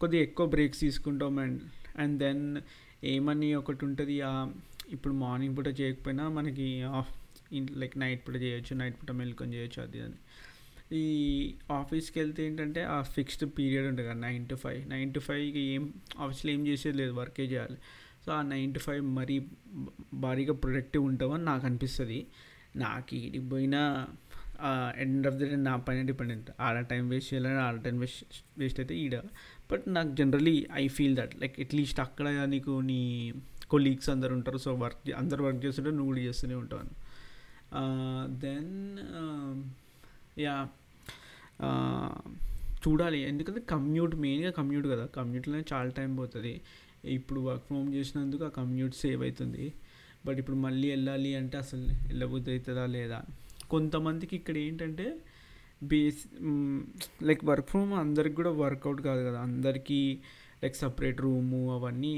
కొద్దిగా 0.00 0.22
ఎక్కువ 0.22 0.46
బ్రేక్స్ 0.46 0.80
తీసుకుంటాం 0.80 1.38
అండ్ 1.38 1.60
అండ్ 1.98 2.18
దెన్ 2.18 2.44
ఏమని 3.04 3.54
ఒకటి 3.54 3.84
ఉంటుంది 3.84 4.16
ఇప్పుడు 4.88 5.14
మార్నింగ్ 5.14 5.56
పూట 5.56 5.80
చేయకపోయినా 5.80 6.28
మనకి 6.28 6.68
ఆఫ్ 6.92 7.12
లైక్ 7.72 7.98
నైట్ 7.98 8.28
పూట 8.28 8.36
చేయొచ్చు 8.36 8.76
నైట్ 8.76 8.96
పూట 8.96 9.10
మెల్కొని 9.12 9.54
చేయొచ్చు 9.54 9.82
అది 9.82 10.00
అని 10.00 10.18
ఈ 10.94 11.54
ఆఫీస్కి 11.72 12.20
వెళ్తే 12.20 12.46
ఏంటంటే 12.46 12.82
ఆ 12.94 13.02
ఫిక్స్డ్ 13.02 13.50
పీరియడ్ 13.58 13.86
ఉంటుంది 13.86 14.08
కదా 14.08 14.18
nine 14.20 14.48
to 14.48 14.54
five. 14.54 14.88
Nine 14.90 15.14
to 15.14 15.20
ఫైవ్కి 15.20 15.60
ఏం 15.74 15.92
ఆఫీస్లో 16.18 16.50
ఏం 16.52 16.66
చేసేది 16.66 16.98
లేదు 16.98 17.12
వర్కే 17.12 17.44
చేయాలి. 17.44 17.76
సో 18.26 18.32
ఆ 18.32 18.42
నైన్ 18.42 18.74
టు 18.74 18.78
ఫైవ్ 18.78 19.02
మరీ 19.16 19.36
భారీగా 20.14 20.54
ప్రొడక్టివ్ 20.54 21.04
ఉంటామని 21.04 21.44
నాకు 21.44 21.66
అనిపిస్తుంది. 21.66 22.26
నాకు 22.76 23.14
ఈడికి 23.14 23.48
పోయినా 23.48 23.80
ఎండ్ 24.98 25.26
ఆఫ్ 25.26 25.34
ది 25.34 25.48
డే 25.48 25.56
నా 25.56 25.76
పైన 25.86 26.02
డిపెండెంట్. 26.06 26.50
ఆడ 26.60 26.80
టైం 26.90 27.08
వేస్ట్ 27.08 27.34
చేయాలని 27.34 27.60
ఆడ 27.60 27.76
టైం 27.84 27.98
వేస్ట్ 27.98 28.24
వేస్ట్ 28.58 28.80
అయితే 28.80 28.94
ఈడ. 29.04 29.16
బట్ 29.72 29.84
నాకు 29.88 30.10
generally 30.16 30.56
I 30.72 30.88
feel 30.88 31.16
that 31.16 31.34
like 31.40 31.56
at least 31.60 32.00
అక్కడ 32.00 32.28
నీకు 32.54 32.72
నీ 32.90 33.00
కొలీగ్స్ 33.70 34.10
అందరు 34.10 34.32
ఉంటారు. 34.34 34.58
సో 34.58 34.74
వర్క్ 34.84 35.10
అందరు 35.10 35.42
వర్క్ 35.44 35.60
చేస్తుంటే 35.64 35.90
నువ్వు 35.90 36.06
కూడా 36.06 36.20
చేస్తూనే 36.20 36.54
ఉంటావు. 36.54 36.82
Then 38.40 38.72
yeah. 40.40 40.56
చూడాలి. 42.84 43.18
ఎందుకంటే 43.22 43.60
కమ్యూట్ 43.72 44.14
మెయిన్గా 44.16 44.50
కమ్యూట్ 44.50 44.86
కదా. 44.86 45.04
కమ్యూట్లోనే 45.18 45.64
చాలా 45.72 45.90
టైం 45.98 46.10
పోతుంది. 46.16 46.54
ఇప్పుడు 47.18 47.40
వర్క్ 47.40 47.64
ఫ్రమ్ 47.66 47.78
హోమ్ 47.80 47.90
చేసినందుకు 47.94 48.44
ఆ 48.44 48.52
కమ్యూట్ 48.60 48.94
సేవ్ 48.94 49.22
అవుతుంది 49.22 49.64
బట్ 50.26 50.38
ఇప్పుడు 50.38 50.56
మళ్ళీ 50.56 50.86
వెళ్ళాలి 50.90 51.30
అంటే 51.34 51.56
అసలు 51.58 51.86
వెళ్ళబుద్ధి 52.08 52.50
అవుతుందా 52.50 52.84
లేదా? 52.86 53.18
కొంతమందికి 53.70 54.36
ఇక్కడ 54.36 54.56
ఏంటంటే 54.66 55.06
బేస్ 55.82 56.22
లైక్ 57.28 57.42
వర్క్ 57.44 57.68
ఫ్రమ్ 57.68 57.92
అందరికి 57.94 58.36
కూడా 58.36 58.52
వర్కౌట్ 58.62 59.00
కాదు 59.02 59.22
కదా. 59.28 59.38
అందరికీ 59.40 60.00
లైక్ 60.62 60.76
సపరేట్ 60.76 61.20
రూము 61.20 61.60
అవన్నీ 61.74 62.12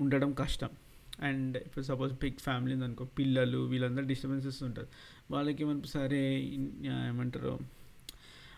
ఉండడం 0.00 0.30
కష్టం. 0.32 0.70
అండ్ 1.20 1.56
ఇప్పుడు 1.56 1.84
సపోజ్ 1.84 2.12
బిగ్ 2.14 2.38
ఫ్యామిలీ 2.38 2.74
అనుకో 2.84 3.04
పిల్లలు 3.18 3.58
వీళ్ళందరూ 3.72 4.06
డిస్టర్బెన్సెస్ 4.06 4.60
ఉంటారు. 4.62 4.88
వాళ్ళకి 5.30 5.64
మనం 5.64 5.82
సరే 5.96 6.22
ఏమంటారు? 7.08 7.54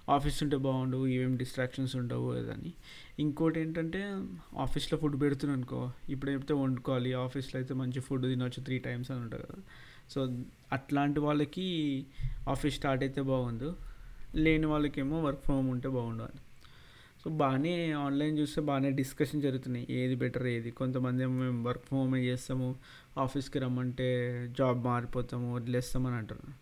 ఆఫీస్ 0.08 0.42
ఉంటే 0.42 0.56
బాగుండు 0.56 1.06
ఏమేమి 1.06 1.36
డిస్ట్రాక్షన్స్ 1.36 1.96
ఉండవు 1.96 2.32
అని. 2.32 2.72
ఇంకోటి 3.18 3.60
ఏంటంటే 3.60 4.24
ఆఫీస్లో 4.56 4.98
ఫుడ్ 4.98 5.20
పెడుతున్నాను 5.20 5.58
అనుకో 5.58 5.90
ఇప్పుడు 6.08 6.30
చెప్తే 6.30 6.54
వండుకోవాలి 6.54 7.12
ఆఫీస్లో 7.12 7.58
అయితే 7.58 7.74
మంచి 7.74 8.00
ఫుడ్ 8.00 8.22
తినొచ్చు 8.22 8.62
త్రీ 8.62 8.78
టైమ్స్ 8.78 9.10
అని 9.10 9.20
ఉంటుంది 9.20 9.44
కదా. 9.44 9.62
సో 10.10 10.38
అట్లాంటి 10.72 11.20
వాళ్ళకి 11.20 12.06
ఆఫీస్ 12.48 12.74
స్టార్ట్ 12.74 13.04
అయితే 13.04 13.22
బాగుండు. 13.22 13.76
లేని 14.34 14.66
వాళ్ళకేమో 14.66 15.22
వర్క్ 15.22 15.42
ఫ్రమ్ 15.42 15.56
హోమ్ 15.56 15.70
ఉంటే 15.70 15.88
బాగుండు 15.88 16.22
అని. 16.22 16.40
సో 17.24 17.30
బాగానే 17.30 17.92
ఆన్లైన్ 17.92 18.38
చూస్తే 18.38 18.60
బాగానే 18.60 18.90
డిస్కషన్ 18.90 19.42
జరుగుతున్నాయి. 19.42 19.86
ఏది 19.90 20.14
బెటర్ 20.14 20.46
ఏది? 20.46 20.70
కొంతమంది 20.70 21.22
ఏమో 21.22 21.42
మేము 21.42 21.68
వర్క్ 21.68 21.84
ఫ్రమ్ 21.84 22.02
హోమే 22.02 22.24
చేస్తాము 22.24 22.76
ఆఫీస్కి 23.18 23.58
రమ్మంటే 23.58 24.08
జాబ్ 24.58 24.84
మారిపోతాము 24.84 25.54
వదిలేస్తామని 25.54 26.14
అంటున్నారు. 26.14 26.54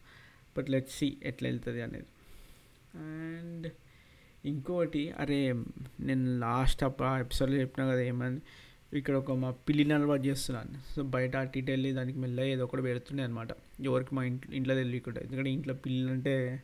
బట్ 0.59 0.71
లెట్ 0.71 0.91
సి 0.91 1.17
ఎట్లా 1.23 1.49
వెళ్తుంది 1.49 1.83
అనేది. 1.83 2.07
అండ్ 2.95 3.71
ఇంకోటి 4.45 5.11
అరే 5.11 5.53
నేను 6.01 6.39
లాస్ట్ 6.39 6.85
అప్పుడు 6.85 7.09
ఆ 7.09 7.19
ఎపిసోడ్లో 7.19 7.57
చెప్పినా 7.57 7.91
కదా 7.91 8.01
ఏమని 8.01 8.41
ఇక్కడ 8.97 9.15
ఒక 9.15 9.33
మా 9.33 9.51
పిల్లిని 9.51 9.93
అలవాటు 9.93 10.23
చేస్తున్నాను. 10.23 10.93
సో 10.93 11.03
బయట 11.03 11.37
అటు 11.37 11.59
ఇటు 11.59 11.71
వెళ్ళి 11.71 11.93
దానికి 11.93 12.19
మెల్ల 12.19 12.41
ఏదో 12.41 12.65
ఒకటి 12.65 12.83
పెడుతుండే 12.83 13.23
అనమాట 13.23 13.49
ఎవరికి 13.81 14.15
మా 14.15 14.25
ఇంట్లో 14.25 14.55
ఇంట్లో 14.55 14.75
తెలియకుండా. 14.75 15.21
ఎందుకంటే 15.21 15.51
ఇంట్లో 15.51 15.75
పిల్లలు 15.75 16.13
అంటే 16.13 16.63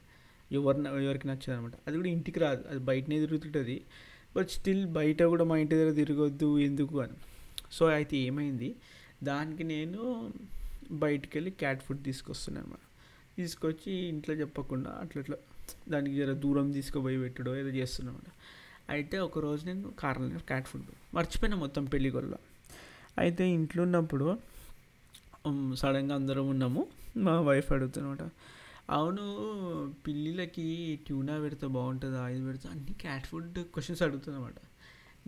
ఎవరి 0.53 1.05
ఎవరికి 1.05 1.29
నచ్చదు 1.29 1.53
అనమాట 1.53 1.73
అది 1.87 1.97
కూడా 1.97 2.09
ఇంటికి 2.09 2.41
రాదు. 2.41 2.65
అది 2.69 2.79
బయటనే 2.79 3.21
తిరుగుతుంటుంది. 3.21 3.83
బట్ 4.37 4.49
స్టిల్ 4.49 4.87
బయట 4.87 5.23
కూడా 5.23 5.45
మా 5.45 5.57
ఇంటి 5.57 5.75
దగ్గర 5.75 5.95
తిరగొద్దు 5.95 6.59
ఎందుకు 6.59 7.01
అని. 7.01 7.13
సో 7.73 7.87
అయితే 7.87 8.17
ఏమైంది 8.17 8.77
దానికి 9.23 9.65
నేను 9.65 10.33
బయటికి 10.91 11.39
వెళ్ళి 11.39 11.51
క్యాట్ 11.51 11.83
ఫుడ్ 11.83 12.05
తీసుకొస్తున్నాను 12.05 12.67
అనమాట 12.67 12.79
తీసుకొచ్చి 13.37 13.93
ఇంట్లో 13.93 14.35
చెప్పకుండా 14.35 14.91
అట్లా 14.91 15.23
అట్లా 15.23 15.37
దానికి 15.89 16.17
జర 16.17 16.33
దూరం 16.33 16.73
తీసుకుపోయి 16.73 17.19
పెట్టడో 17.19 17.57
ఏదో 17.57 17.69
చేస్తున్నాను 17.69 18.19
అయితే 18.91 19.19
ఒకరోజు 19.19 19.67
నేను 19.67 19.93
కారణం 19.99 20.39
క్యాట్ 20.39 20.67
ఫుడ్ 20.67 20.83
మర్చిపోయినా 21.15 21.57
మొత్తం 21.57 21.85
పెళ్ళి 21.85 22.13
అయితే 23.19 23.49
ఇంట్లో 23.49 23.83
ఉన్నప్పుడు 23.83 24.39
సడన్గా 25.75 26.15
అందరం 26.15 26.49
ఉన్నాము. 26.49 26.87
మా 27.17 27.41
వైఫ్ 27.41 27.73
అడుగుతున్నమాట 27.73 28.19
అవును 28.91 29.25
పిల్లిలకి 30.07 30.99
ట్యూనా 31.07 31.39
పెడితే 31.39 31.67
బాగుంటుందా? 31.67 32.29
ఇది 32.29 32.45
పెడితే 32.45 32.69
అన్ని 32.69 32.93
క్యాట్ 33.01 33.27
ఫుడ్ 33.27 33.59
క్వశ్చన్స్ 33.59 34.03
అడుగుతున్నమాట. 34.03 34.55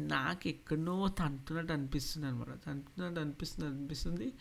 నాకు 0.00 0.48
ఎక్కడనో 0.48 1.08
తంటున్నట్టు 1.08 1.72
అనిపిస్తుంది 1.72 2.26
అనమాట 2.26 2.46
తంటున్నట్టు 2.66 3.20
అనిపిస్తుంది 3.20 3.70
అనిపిస్తుంది. 3.70 4.32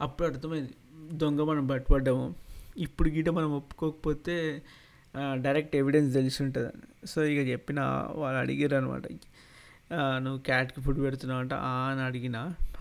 అప్పుడు 0.00 0.28
అర్థమైంది. 0.28 0.74
దొంగ 1.12 1.40
మనం 1.40 1.66
పట్టుబడ్డాము 1.66 2.34
ఇప్పుడు 2.76 3.08
గిట 3.08 3.28
మనం 3.28 3.52
ఒప్పుకోకపోతే 3.52 4.62
డైరెక్ట్ 5.34 5.76
ఎవిడెన్స్ 5.76 6.14
తెలిసి 6.14 6.42
ఉంటుంది 6.42 6.72
సో 7.06 7.24
ఇక 7.24 7.48
చెప్పిన 7.48 7.80
వాళ్ళు 8.14 8.38
అడిగారు 8.40 8.74
అనమాట 8.76 9.02
నువ్వు 10.18 10.40
క్యాట్కి 10.40 10.80
ఫుడ్ 10.80 11.00
పెడుతున్నావు 11.00 11.40
అంటే. 11.40 11.54
ఆ 11.54 11.88
అని 11.92 12.00
అడిగిన 12.00 12.36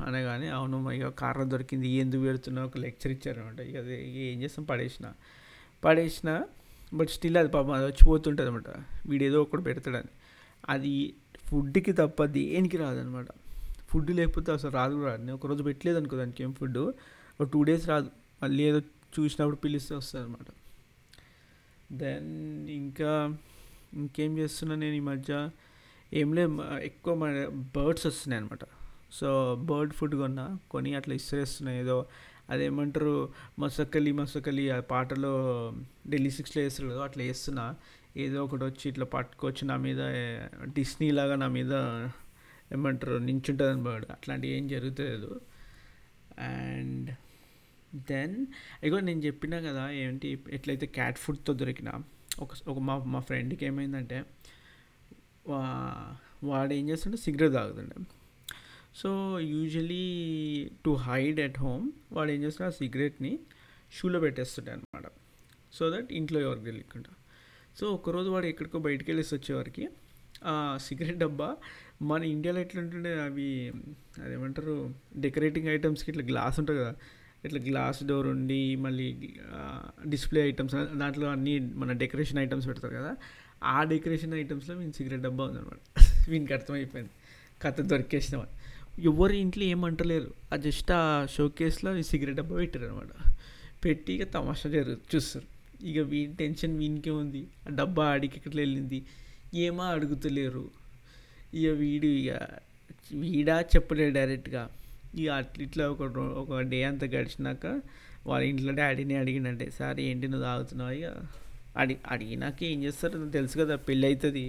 అనగానే 0.05 0.47
అవును 0.47 0.91
ఇక 0.91 1.07
కారణం 1.07 1.51
దొరికింది 1.51 1.87
ఎందుకు 1.87 2.21
పెడుతున్నావు? 2.21 2.67
ఒక 2.67 2.77
లెక్చర్ 2.77 3.11
ఇచ్చారనమాట. 3.11 3.59
ఇక 3.59 3.77
అది 3.77 4.19
ఏం 4.19 4.41
చేస్తాం? 4.43 4.65
పడేసిన. 4.65 5.13
పడేసిన 5.85 6.43
బట్ 6.93 7.09
స్టిల్ 7.09 7.37
అది 7.37 7.47
పాపం 7.47 7.71
అది 7.71 7.85
వచ్చిపోతుంటుంది 7.85 8.49
అనమాట 8.49 8.69
వీడు 9.05 9.23
ఏదో 9.23 9.41
ఒకటి 9.41 9.61
పెడతాడని. 9.61 10.11
అది 10.69 11.13
ఫుడ్కి 11.45 11.91
తప్ప 11.91 12.25
దేనికి 12.25 12.77
రాదనమాట. 12.77 13.27
ఫుడ్ 13.89 14.11
లేకపోతే 14.11 14.51
అసలు 14.51 14.71
రాదు 14.71 14.93
కూడా. 14.93 15.07
రాదు 15.11 15.21
నేను 15.21 15.33
ఒకరోజు 15.33 15.63
పెట్టలేదు 15.63 15.97
అనుకో 15.97 16.17
దానికి 16.17 16.43
ఏం 16.43 16.53
ఫుడ్ 16.53 16.77
ఒక 17.41 17.43
టూ 17.53 17.63
డేస్ 17.63 17.87
రాదు. 17.87 18.09
మళ్ళీ 18.43 18.63
ఏదో 18.63 18.79
చూసినప్పుడు 19.19 19.55
పిలిస్తే 19.55 19.95
వస్తుంది 19.95 20.25
అనమాట 20.25 20.49
దెన్ 21.91 22.31
ఇంకా 22.69 23.37
ఇంకేం 23.93 24.37
చేస్తున్నా 24.37 24.75
నేను 24.75 24.95
ఈ 24.95 24.99
మధ్య? 24.99 25.49
ఏం 26.13 26.33
లేదు 26.33 26.51
ఎక్కువ 26.81 27.13
బర్డ్స్ 27.75 28.05
వస్తున్నాయి 28.07 28.43
అనమాట 28.43 28.63
సో 29.11 29.29
బర్డ్ 29.55 29.93
ఫుడ్ 29.93 30.15
కొన్నా 30.15 30.59
కొని 30.71 30.95
అట్లా 30.95 31.15
ఇస్తేస్తున్నా 31.15 31.71
ఏదో 31.73 32.05
అదేమంటారు 32.49 33.29
మసకలి 33.59 34.11
మసకలి 34.11 34.69
ఆ 34.69 34.79
పాటలో 34.79 35.33
ఢిల్లీ 36.09 36.29
సిక్స్లో 36.29 36.63
వేస్తారు 36.63 36.89
కదా 36.89 37.03
అట్లా 37.03 37.23
వేస్తున్నా 37.23 37.75
ఏదో 38.17 38.43
ఒకటి 38.43 38.63
వచ్చి 38.63 38.89
ఇట్లా 38.89 39.05
పట్టుకొచ్చి 39.05 39.65
నా 39.65 39.77
మీద 39.77 40.01
డిస్నీ 40.73 41.11
లాగా 41.11 41.35
నా 41.35 41.47
మీద 41.47 41.73
ఏమంటారు 42.71 43.17
నించుంటుంది 43.17 43.83
బర్డ్. 43.83 44.05
అట్లాంటివి 44.11 44.53
ఏం 44.53 44.67
జరుగుతుంది 44.67 45.27
అండ్ 46.39 47.09
దెన్ 47.95 48.45
ఇగో 48.83 48.99
నేను 48.99 49.19
చెప్పినా 49.19 49.59
కదా 49.59 49.89
ఏంటి 49.89 50.39
ఎట్లయితే 50.49 50.85
క్యాట్ 50.85 51.17
ఫుడ్తో 51.17 51.53
దొరికిన 51.53 51.91
ఒక 52.39 52.49
ఒక 52.67 52.79
మా 52.79 53.03
మా 53.03 53.19
ఫ్రెండ్కి 53.19 53.65
ఏమైందంటే 53.65 54.25
వాడు 56.43 56.73
ఏం 56.73 56.89
చేస్తుండే 56.89 57.17
cigarette 57.17 57.53
తాగుతుండే. 57.53 58.05
So 58.95 59.39
usually 59.39 60.05
to 60.85 60.89
hide 60.89 61.39
at 61.39 61.59
home 61.59 61.91
వాడు 62.11 62.31
ఏం 62.31 62.43
చేస్తున్నా 62.43 62.67
ఆ 62.67 62.71
సిగరెట్ని 62.71 63.39
షూలో 63.91 64.19
పెట్టేస్తుండే 64.19 64.71
అనమాట 64.71 65.03
సో 65.73 65.89
దట్ 65.89 66.13
ఇంట్లో 66.13 66.39
ఎవరికి 66.39 66.65
తెలియకుండా. 66.65 67.09
సో 67.77 67.87
ఒకరోజు 67.91 68.29
వాడు 68.29 68.45
ఎక్కడికో 68.45 68.79
బయటికి 68.79 69.11
వెళ్ళేసి 69.11 69.35
వచ్చేవారికి 69.35 69.89
ఆ 70.43 70.77
సిగరెట్ 70.81 71.17
డబ్బా 71.17 71.57
మన 72.01 72.23
ఇండియాలో 72.23 72.59
ఎట్లుంటుండే 72.59 73.21
అవి 73.21 73.71
అదేమంటారు 74.23 74.93
డెకరేటింగ్ 75.17 75.67
ఐటమ్స్కి 75.67 76.11
ఇట్లా 76.11 76.25
గ్లాస్ 76.25 76.59
ఉంటుంది 76.59 76.79
కదా 76.79 76.95
ఇట్లా 77.45 77.59
గ్లాస్ 77.59 78.03
డోర్ 78.03 78.27
ఉండి 78.27 78.75
మళ్ళీ 78.75 79.29
డిస్ప్లే 80.07 80.47
ఐటమ్స్ 80.47 80.75
దాంట్లో 80.75 81.27
అన్ని 81.27 81.59
మన 81.59 81.91
డెకరేషన్ 81.91 82.39
ఐటమ్స్ 82.39 82.67
పెడతారు 82.67 82.95
కదా 82.95 83.17
ఆ 83.63 83.83
డెకరేషన్ 83.83 84.33
ఐటమ్స్లో 84.33 84.75
వీని 84.75 84.93
సిగరెట్ 84.93 85.21
డబ్బా 85.21 85.43
ఉందన్నమాట. 85.43 85.79
వీనికి 86.29 86.53
అర్థమైపోయింది. 86.53 87.11
కథ 87.61 87.81
దొరికేసిన 87.81 88.45
ఎవరి 88.99 89.37
ఇంట్లో 89.37 89.63
ఏమంటలేరు. 89.63 90.33
ఆ 90.53 90.55
జస్ట్ 90.55 90.91
ఆ 90.91 91.25
షోకేస్లో 91.25 91.97
ఈ 91.97 92.03
సిగరెట్ 92.03 92.37
డబ్బా 92.37 92.55
పెట్టారు 92.55 92.85
అనమాట 92.85 93.33
పెట్టి 93.85 94.13
ఇక 94.13 94.33
తమాషా 94.33 94.69
జరుగు 94.69 94.97
చూస్తారు. 95.15 95.45
ఇక 95.85 95.97
వీని 95.99 96.35
టెన్షన్ 96.35 96.77
వీనికే 96.77 97.09
ఉంది. 97.09 97.47
ఆ 97.67 97.75
డబ్బా 97.75 98.05
ఆడికి 98.05 98.37
ఇక్కడ 98.37 98.55
వెళ్ళింది. 98.55 99.05
ఏమో 99.55 99.83
అడుగుతలేరు. 99.83 100.69
ఇక 101.53 101.67
వీడు 101.69 102.05
ఇక 102.05 102.47
వీడా 103.13 103.61
చెప్పలేడు 103.61 104.13
డైరెక్ట్గా. 104.13 104.69
ఇక 105.21 105.27
అట్లా 105.39 105.61
ఇట్లా 105.67 105.83
ఒక 105.93 106.01
ఒక 106.41 106.59
డే 106.71 106.79
అంతా 106.89 107.05
గడిచినాక 107.15 107.65
వాళ్ళ 108.29 108.43
ఇంట్లో 108.51 108.71
డాడీని 108.79 109.15
అడిగినంటే 109.21 109.65
సార్ 109.77 109.99
ఏంటి 110.07 110.25
నువ్వు 110.31 110.45
తాగుతున్నావు? 110.47 110.93
ఇక 110.99 111.07
అడి 111.81 111.95
అడిగినాక 112.13 112.59
ఏం 112.71 112.79
చేస్తారు? 112.85 113.17
తెలుసు 113.37 113.55
కదా 113.61 113.75
పెళ్ళి 113.87 114.05
అవుతుంది 114.09 114.45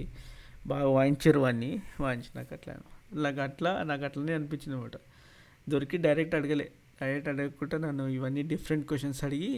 బాగా 0.71 0.89
వాయించారు 0.97 1.39
వాడిని 1.45 1.71
వాయించినాక 2.05 2.49
అట్లా. 2.57 2.73
నాకు 3.25 3.39
అట్లా 3.47 3.71
నాకు 3.91 4.03
అట్లనే 4.07 4.33
అనిపించింది 4.39 4.75
అనమాట 4.77 4.97
దొరికి 5.67 5.97
డైరెక్ట్ 6.05 6.35
అడగలే. 6.39 6.67
డైరెక్ట్ 7.01 7.29
అడగకుండా 7.31 7.77
నన్ను 7.85 8.05
ఇవన్నీ 8.17 8.41
డిఫరెంట్ 8.53 8.85
క్వశ్చన్స్ 8.89 9.21
అడిగి 9.27 9.53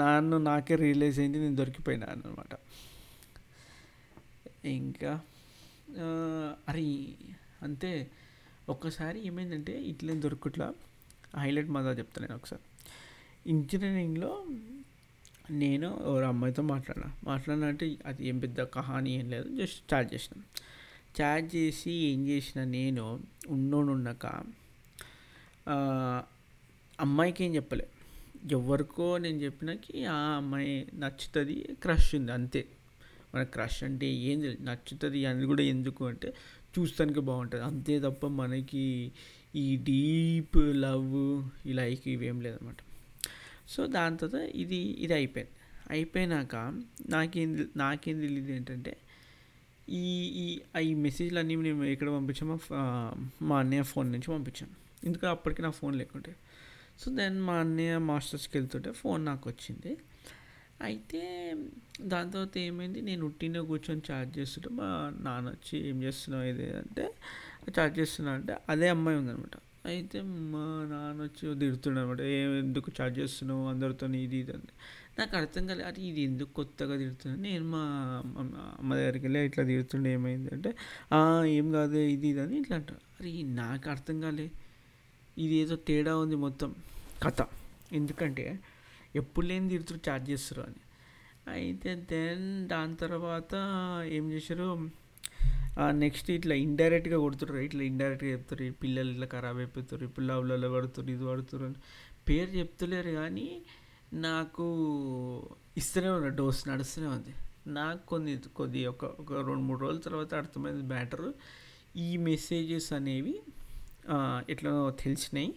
నన్ను 0.00 0.36
నాకే 0.48 0.76
రియలైజ్ 0.84 1.18
అయింది 1.22 1.38
నేను 1.44 1.56
దొరికిపోయినా 1.60 2.06
అనమాట 2.14 2.52
ఇంకా 4.78 5.12
అరే 6.70 6.86
అంతే. 7.66 7.92
ఒక్కసారి 8.68 9.26
ఏమైందంటే 9.26 9.72
ఇట్లా 9.82 10.14
దొరుకుట్లా 10.14 10.74
హైలైట్ 11.38 11.68
మజా 11.68 11.92
చెప్తాను 11.92 12.26
నేను 12.26 12.36
ఒకసారి. 12.36 12.62
ఇంజనీరింగ్లో 13.50 14.46
నేను 15.50 16.00
ఎవరు 16.04 16.24
అమ్మాయితో 16.24 16.62
మాట్లాడినా. 16.62 17.12
మాట్లాడినా 17.24 17.66
అంటే 17.66 17.96
అది 18.06 18.28
ఏం 18.28 18.38
పెద్ద 18.38 18.60
కహాని 18.60 19.10
ఏం 19.10 19.30
లేదు 19.30 19.48
జస్ట్ 19.56 19.94
చాట్ 19.94 20.14
చేసినాం. 20.14 20.44
చాట్ 21.20 21.56
చేసి 21.56 21.90
ఏం 21.90 22.26
చేసిన 22.28 22.64
నేను 22.64 23.20
ఉండోనున్నాక 23.48 24.26
అమ్మాయికి 27.00 27.44
ఏం 27.44 27.54
చెప్పలే. 27.54 27.88
ఎవరికో 28.50 29.18
నేను 29.18 29.38
చెప్పినకి 29.38 30.04
ఆ 30.04 30.18
అమ్మాయి 30.36 30.88
నచ్చుతుంది 30.94 31.54
క్రష్ 31.82 32.14
ఉంది 32.14 32.32
అంతే. 32.32 32.66
మన 33.34 33.42
క్రష్ 33.42 33.84
అంటే 33.84 34.06
ఏం 34.06 34.56
నచ్చుతుంది 34.60 35.24
అని 35.24 35.46
కూడా 35.46 35.62
ఎందుకు 35.62 36.06
అంటే 36.06 36.34
చూస్తానికి 36.78 37.20
బాగుంటుంది. 37.20 37.64
అంతే 37.64 38.00
తప్ప 38.00 38.26
మనకి 38.26 39.12
ఈ 39.56 39.76
డీప్ 39.76 40.58
లవ్ 40.58 41.14
ఈ 41.68 41.72
లైక్ 41.72 42.08
ఇవేం 42.08 42.40
లేదన్నమాట. 42.40 42.76
సో 43.68 43.86
దాని 43.86 44.16
తర్వాత 44.16 44.40
ఇది 44.54 44.76
ఇది 44.76 45.14
అయిపోయింది. 45.14 45.52
అయిపోయినాక 45.90 46.56
నాకేం 47.08 47.68
నాకేం 47.76 48.20
తెలియదు 48.20 48.50
ఏంటంటే 48.52 48.96
ఈ 49.88 50.04
ఈ 50.42 50.60
ఈ 50.90 50.94
మెసేజ్లు 50.94 51.38
అన్నీ 51.38 51.56
నేను 51.56 51.84
ఎక్కడ 51.84 52.08
పంపించామో 52.10 52.56
మా 53.42 53.58
అన్నయ్య 53.58 53.82
ఫోన్ 53.82 54.12
నుంచి 54.12 54.28
పంపించాను. 54.34 54.74
ఎందుకంటే 55.04 55.30
అప్పటికి 55.36 55.62
నా 55.62 55.70
ఫోన్ 55.70 55.94
లేకుంటే 55.96 56.36
సో 57.00 57.10
దెన్ 57.12 57.40
మా 57.42 57.54
అన్నయ్య 57.54 57.98
మాస్టర్స్కి 57.98 58.58
వెళ్తుంటే 58.58 58.90
ఫోన్ 58.92 59.24
నాకు 59.24 59.50
వచ్చింది 59.50 59.92
అయితే 60.80 61.20
దాని 62.00 62.30
తర్వాత 62.32 62.58
ఏమైంది 62.58 63.00
నేను 63.00 63.26
ఉట్టిన 63.26 63.60
కూర్చొని 63.60 64.02
చార్జ్ 64.10 64.38
చేస్తుంటే 64.38 64.68
మా 64.68 64.88
నాన్న 65.20 65.48
వచ్చి 65.48 65.76
ఏం 65.88 66.02
చేస్తున్నావు 66.02 66.44
ఇది 66.44 66.66
అంటే 66.76 67.04
చార్జ్ 67.76 67.98
చేస్తున్నా 67.98 68.32
అంటే 68.32 68.56
అదే 68.68 68.88
అమ్మాయి 68.88 69.18
ఉందనమాట 69.18 69.56
అయితే 69.86 70.18
మా 70.22 70.64
నాన్న 70.90 71.22
వచ్చి 71.22 71.54
తిడుతుండే 71.54 72.00
అనమాట 72.00 72.20
ఎందుకు 72.60 72.92
చార్జ్ 73.00 73.18
చేస్తున్నావు? 73.18 73.68
అందరితో 73.68 74.06
ఇది 74.06 74.36
ఇది 74.36 74.52
అని 74.52 74.72
నాకు 75.18 75.36
అర్థం 75.36 75.66
కాలేదు 75.66 75.88
అది 75.88 76.00
ఇది 76.08 76.20
ఎందుకు 76.20 76.52
కొత్తగా 76.52 76.96
తిడుతున్నా 76.96 77.36
నేను 77.36 77.64
మా 77.64 77.82
అమ్మ 78.80 78.90
దగ్గరికి 78.94 79.24
వెళ్ళి 79.24 79.40
ఇట్లా 79.44 79.64
తిడుతుండే 79.64 80.10
ఏమైంది 80.12 80.50
అంటే 80.54 80.70
ఏం 81.58 81.72
కాదు 81.72 81.96
ఇది 82.14 82.28
ఇది 82.28 82.40
అని 82.40 82.56
ఇట్లా 82.58 82.76
అంటారు. 82.76 83.00
అరే 83.20 83.42
నాకు 83.42 83.90
అర్థం 83.90 84.20
కాలే. 84.20 84.50
ఇది 85.38 85.54
ఏదో 85.54 85.76
తేడా 85.76 86.16
ఉంది 86.16 86.36
మొత్తం. 86.36 86.70
కథ. 87.22 87.40
ఎందుకంటే 87.92 88.44
ఎప్పుడు 89.14 89.46
లేని 89.46 89.68
తిడుతురు 89.68 90.00
చార్జ్ 90.08 90.30
చేస్తారు 90.30 90.62
అని. 90.62 90.82
అయితే 91.50 91.94
దెన్ 91.94 92.68
దాని 92.68 92.96
తర్వాత 92.96 93.54
ఏం 94.06 94.32
చేశారు? 94.32 94.90
నెక్స్ట్ 95.92 96.30
ఇట్లా 96.30 96.54
ఇండైరెక్ట్గా 96.54 97.18
కొడుతుర్రు 97.18 97.58
ఇట్లా 97.58 97.82
ఇండైరెక్ట్గా 97.82 98.30
చెప్తారు 98.30 98.62
ఈ 98.62 98.70
పిల్లలు 98.70 99.10
ఇట్లా 99.10 99.26
ఖరాబ్ 99.26 99.58
అయిపోతారు 99.58 100.04
ఇప్పుడు 100.04 100.24
లవ్లలో 100.24 100.72
పడుతున్నారు 100.72 101.14
ఇది 101.16 101.24
పడుతున్నారు 101.24 101.70
అని. 101.70 101.80
పేరు 102.28 102.50
చెప్తలేరు 102.50 103.10
కానీ 103.10 103.62
నాకు 104.14 104.66
ఇస్తూనే 105.76 106.08
ఉన్నా 106.08 106.28
డోస్ 106.28 106.68
నడుస్తూనే 106.68 107.06
ఉంది. 107.06 107.34
నాకు 107.66 108.06
కొన్ని 108.06 108.38
కొద్ది 108.56 108.86
ఒక 108.86 109.04
ఒక 109.04 109.32
రెండు 109.32 109.62
మూడు 109.62 109.80
రోజుల 109.80 110.00
తర్వాత 110.00 110.34
అర్థమైంది 110.34 110.82
బ్యాటరు 110.82 111.34
ఈ 111.96 112.16
మెసేజెస్ 112.16 112.92
అనేవి 112.92 113.40
ఎట్లా 114.48 114.90
తెలిసినాయి. 115.04 115.54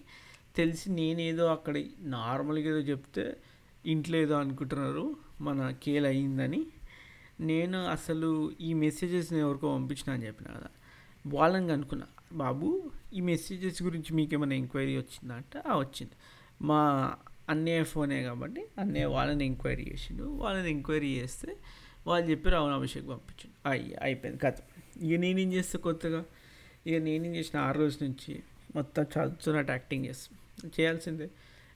తెలిసి 0.56 0.92
నేనేదో 0.92 1.46
అక్కడ 1.46 1.84
నార్మల్గా 2.00 2.70
ఏదో 2.70 2.78
చెప్తే 2.78 3.38
ఇంట్లో 3.86 4.18
ఏదో 4.18 4.36
అనుకుంటున్నారు 4.36 5.16
మన 5.42 5.76
కేల్ 5.84 6.06
అయ్యిందని. 6.06 6.66
నేను 7.40 7.86
అసలు 7.86 8.52
ఈ 8.62 8.74
మెసేజెస్ని 8.74 9.40
ఎవరికో 9.40 9.76
పంపించిన 9.76 10.14
అని 10.14 10.28
చెప్పిన 10.28 10.48
కదా 10.48 10.68
వాళ్ళని 11.28 11.72
అనుకున్నా. 11.72 12.08
బాబు 12.34 12.92
ఈ 13.14 13.22
మెసేజెస్ 13.22 13.84
గురించి 13.84 14.16
మీకు 14.16 14.34
ఏమైనా 14.34 14.56
ఎంక్వైరీ 14.56 14.98
వచ్చిందా? 14.98 15.36
అంటే 15.36 15.62
వచ్చింది. 15.70 16.12
మా 16.62 17.14
అన్నయ్య 17.50 17.84
ఫోనే 17.84 18.24
కాబట్టి 18.24 18.66
అన్నయ్య 18.78 19.06
వాళ్ళని 19.06 19.46
ఎంక్వైరీ 19.46 19.90
చేసిండు. 19.92 20.24
వాళ్ళని 20.24 20.70
ఎంక్వైరీ 20.70 21.08
చేస్తే 21.08 21.58
వాళ్ళు 22.08 22.32
చెప్పారు 22.32 22.56
అవును 22.56 22.76
అభిషేక్ 22.76 23.10
పంపించండి. 23.10 23.70
అయ్యి 23.70 23.96
అయిపోయింది 24.02 24.42
కథ. 24.42 24.54
ఇక 25.02 25.20
నేనేం 25.20 25.54
చేస్తే 25.54 25.78
కొత్తగా? 25.78 26.26
ఇక 26.88 27.02
నేనేం 27.02 27.36
చేసిన? 27.36 27.60
ఆ 27.60 27.72
రోజు 27.72 28.04
నుంచి 28.04 28.44
మొత్తం 28.76 29.04
చదువుతున్నట్టు 29.04 29.72
యాక్టింగ్ 29.72 30.06
చేస్తాను 30.06 30.41
చేయాల్సిందే. 30.66 31.30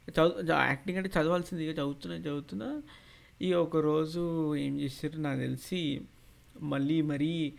చదువు 0.10 0.52
యాక్టింగ్ 0.52 0.98
అంటే 0.98 1.10
చదవాల్సింది. 1.22 1.66
ఇక 1.66 1.78
చదువుతున్నా 1.78 2.18
చదువుతున్నా. 2.18 2.82
ఇక 3.42 3.54
ఒకరోజు 3.54 4.56
ఏం 4.56 4.80
చేశారు 4.80 5.20
నాకు 5.20 5.40
తెలిసి 5.40 6.02
మళ్ళీ 6.62 7.02
మరీ 7.02 7.54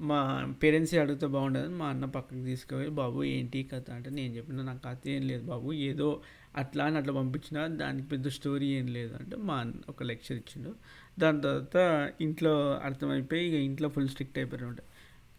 మా 0.00 0.52
పేరెంట్స్ 0.62 0.94
అడిగితే 0.94 1.26
బాగుండదని 1.26 1.74
మా 1.74 1.86
అన్న 1.86 2.04
పక్కకి 2.04 2.44
తీసుకుపోయి 2.44 2.88
బాబు 2.88 3.24
ఏంటి 3.24 3.62
కథ? 3.62 3.90
అంటే 3.90 4.10
నేను 4.10 4.36
చెప్పిన 4.36 4.62
నాకు 4.62 4.82
కథ 4.82 4.98
ఏం 5.06 5.22
లేదు 5.22 5.44
బాబు. 5.44 5.72
ఏదో 5.72 6.22
అట్లా 6.56 6.84
అని 6.84 6.96
అట్లా 6.96 7.12
పంపించిన 7.12 7.66
దానికి 7.66 8.08
పెద్ద 8.08 8.28
స్టోరీ 8.28 8.66
ఏం 8.66 8.86
లేదు. 8.86 9.14
అంటే 9.14 9.36
మా 9.36 9.54
అన్న 9.54 9.74
ఒక 9.88 10.02
లెక్చర్ 10.02 10.38
ఇచ్చిండు. 10.38 10.74
దాని 11.18 11.40
తర్వాత 11.40 12.10
ఇంట్లో 12.20 12.78
అర్థమైపోయి 12.78 13.44
ఇక 13.44 13.54
ఇంట్లో 13.54 13.88
ఫుల్ 13.88 14.08
స్ట్రిక్ట్ 14.08 14.38
అయిపోయారు 14.38 14.76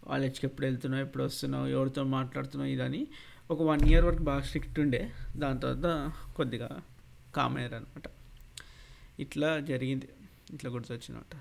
కాలేజ్కి 0.07 0.47
ఎప్పుడు 0.47 0.65
వెళ్తున్నావు? 0.65 1.03
ఎప్పుడు 1.03 1.23
వస్తున్నావు? 1.23 1.67
ఎవరితో 1.67 2.03
మాట్లాడుతున్నావు? 2.03 2.71
ఇదని. 2.71 3.07
ఒక 3.51 3.61
వన్ 3.61 3.81
ఇయర్ 3.87 4.05
వరకు 4.05 4.23
బాగా 4.23 4.41
స్ట్రిక్ట్ 4.41 4.77
ఉండే. 4.79 4.99
దాని 5.37 5.59
తర్వాత 5.59 6.11
కొద్దిగా 6.35 6.69
కామ్ 7.35 7.55
అయ్యారు 7.57 7.75
అనమాట 7.75 8.07
ఇట్లా 9.19 9.59
జరిగింది. 9.59 10.07
ఇట్లా 10.53 10.71
గుర్తొచ్చినమాట 10.71 11.33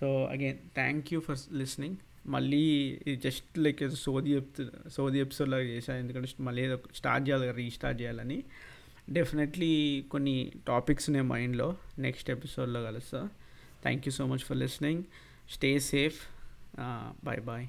so 0.00 0.24
again 0.24 0.58
thank 0.74 1.12
you 1.12 1.20
for 1.20 1.38
listening 1.52 1.96
మళ్ళీ 2.26 2.62
ఇది 3.06 3.16
జస్ట్ 3.16 3.58
లైక్ 3.58 3.90
సోది 3.94 4.34
చెప్తు 4.34 4.66
సోది 4.88 5.18
ఎపిసోడ్ 5.18 5.50
లాగా 5.50 5.62
చేశాను 5.62 5.98
ఎందుకంటే 5.98 6.28
మళ్ళీ 6.40 6.62
ఏదో 6.62 6.78
స్టార్ట్ 6.94 7.28
చేయాలి 7.28 7.46
కదా 7.46 7.56
రీస్టార్ట్ 7.56 8.02
చేయాలని. 8.02 8.42
డెఫినెట్లీ 9.10 9.72
కొన్ని 10.10 10.52
టాపిక్స్ 10.68 11.10
ఉన్నాయి 11.10 11.26
మైండ్లో 11.26 11.76
నెక్స్ట్ 11.98 12.30
ఎపిసోడ్లో 12.30 12.84
కలుస్తా. 12.84 13.28
Thank 13.82 14.08
you 14.08 14.12
so 14.12 14.26
much 14.26 14.44
for 14.50 14.56
listening 14.56 15.02
stay 15.50 15.78
safe 15.78 16.20
bye 17.24 17.40
bye 17.40 17.66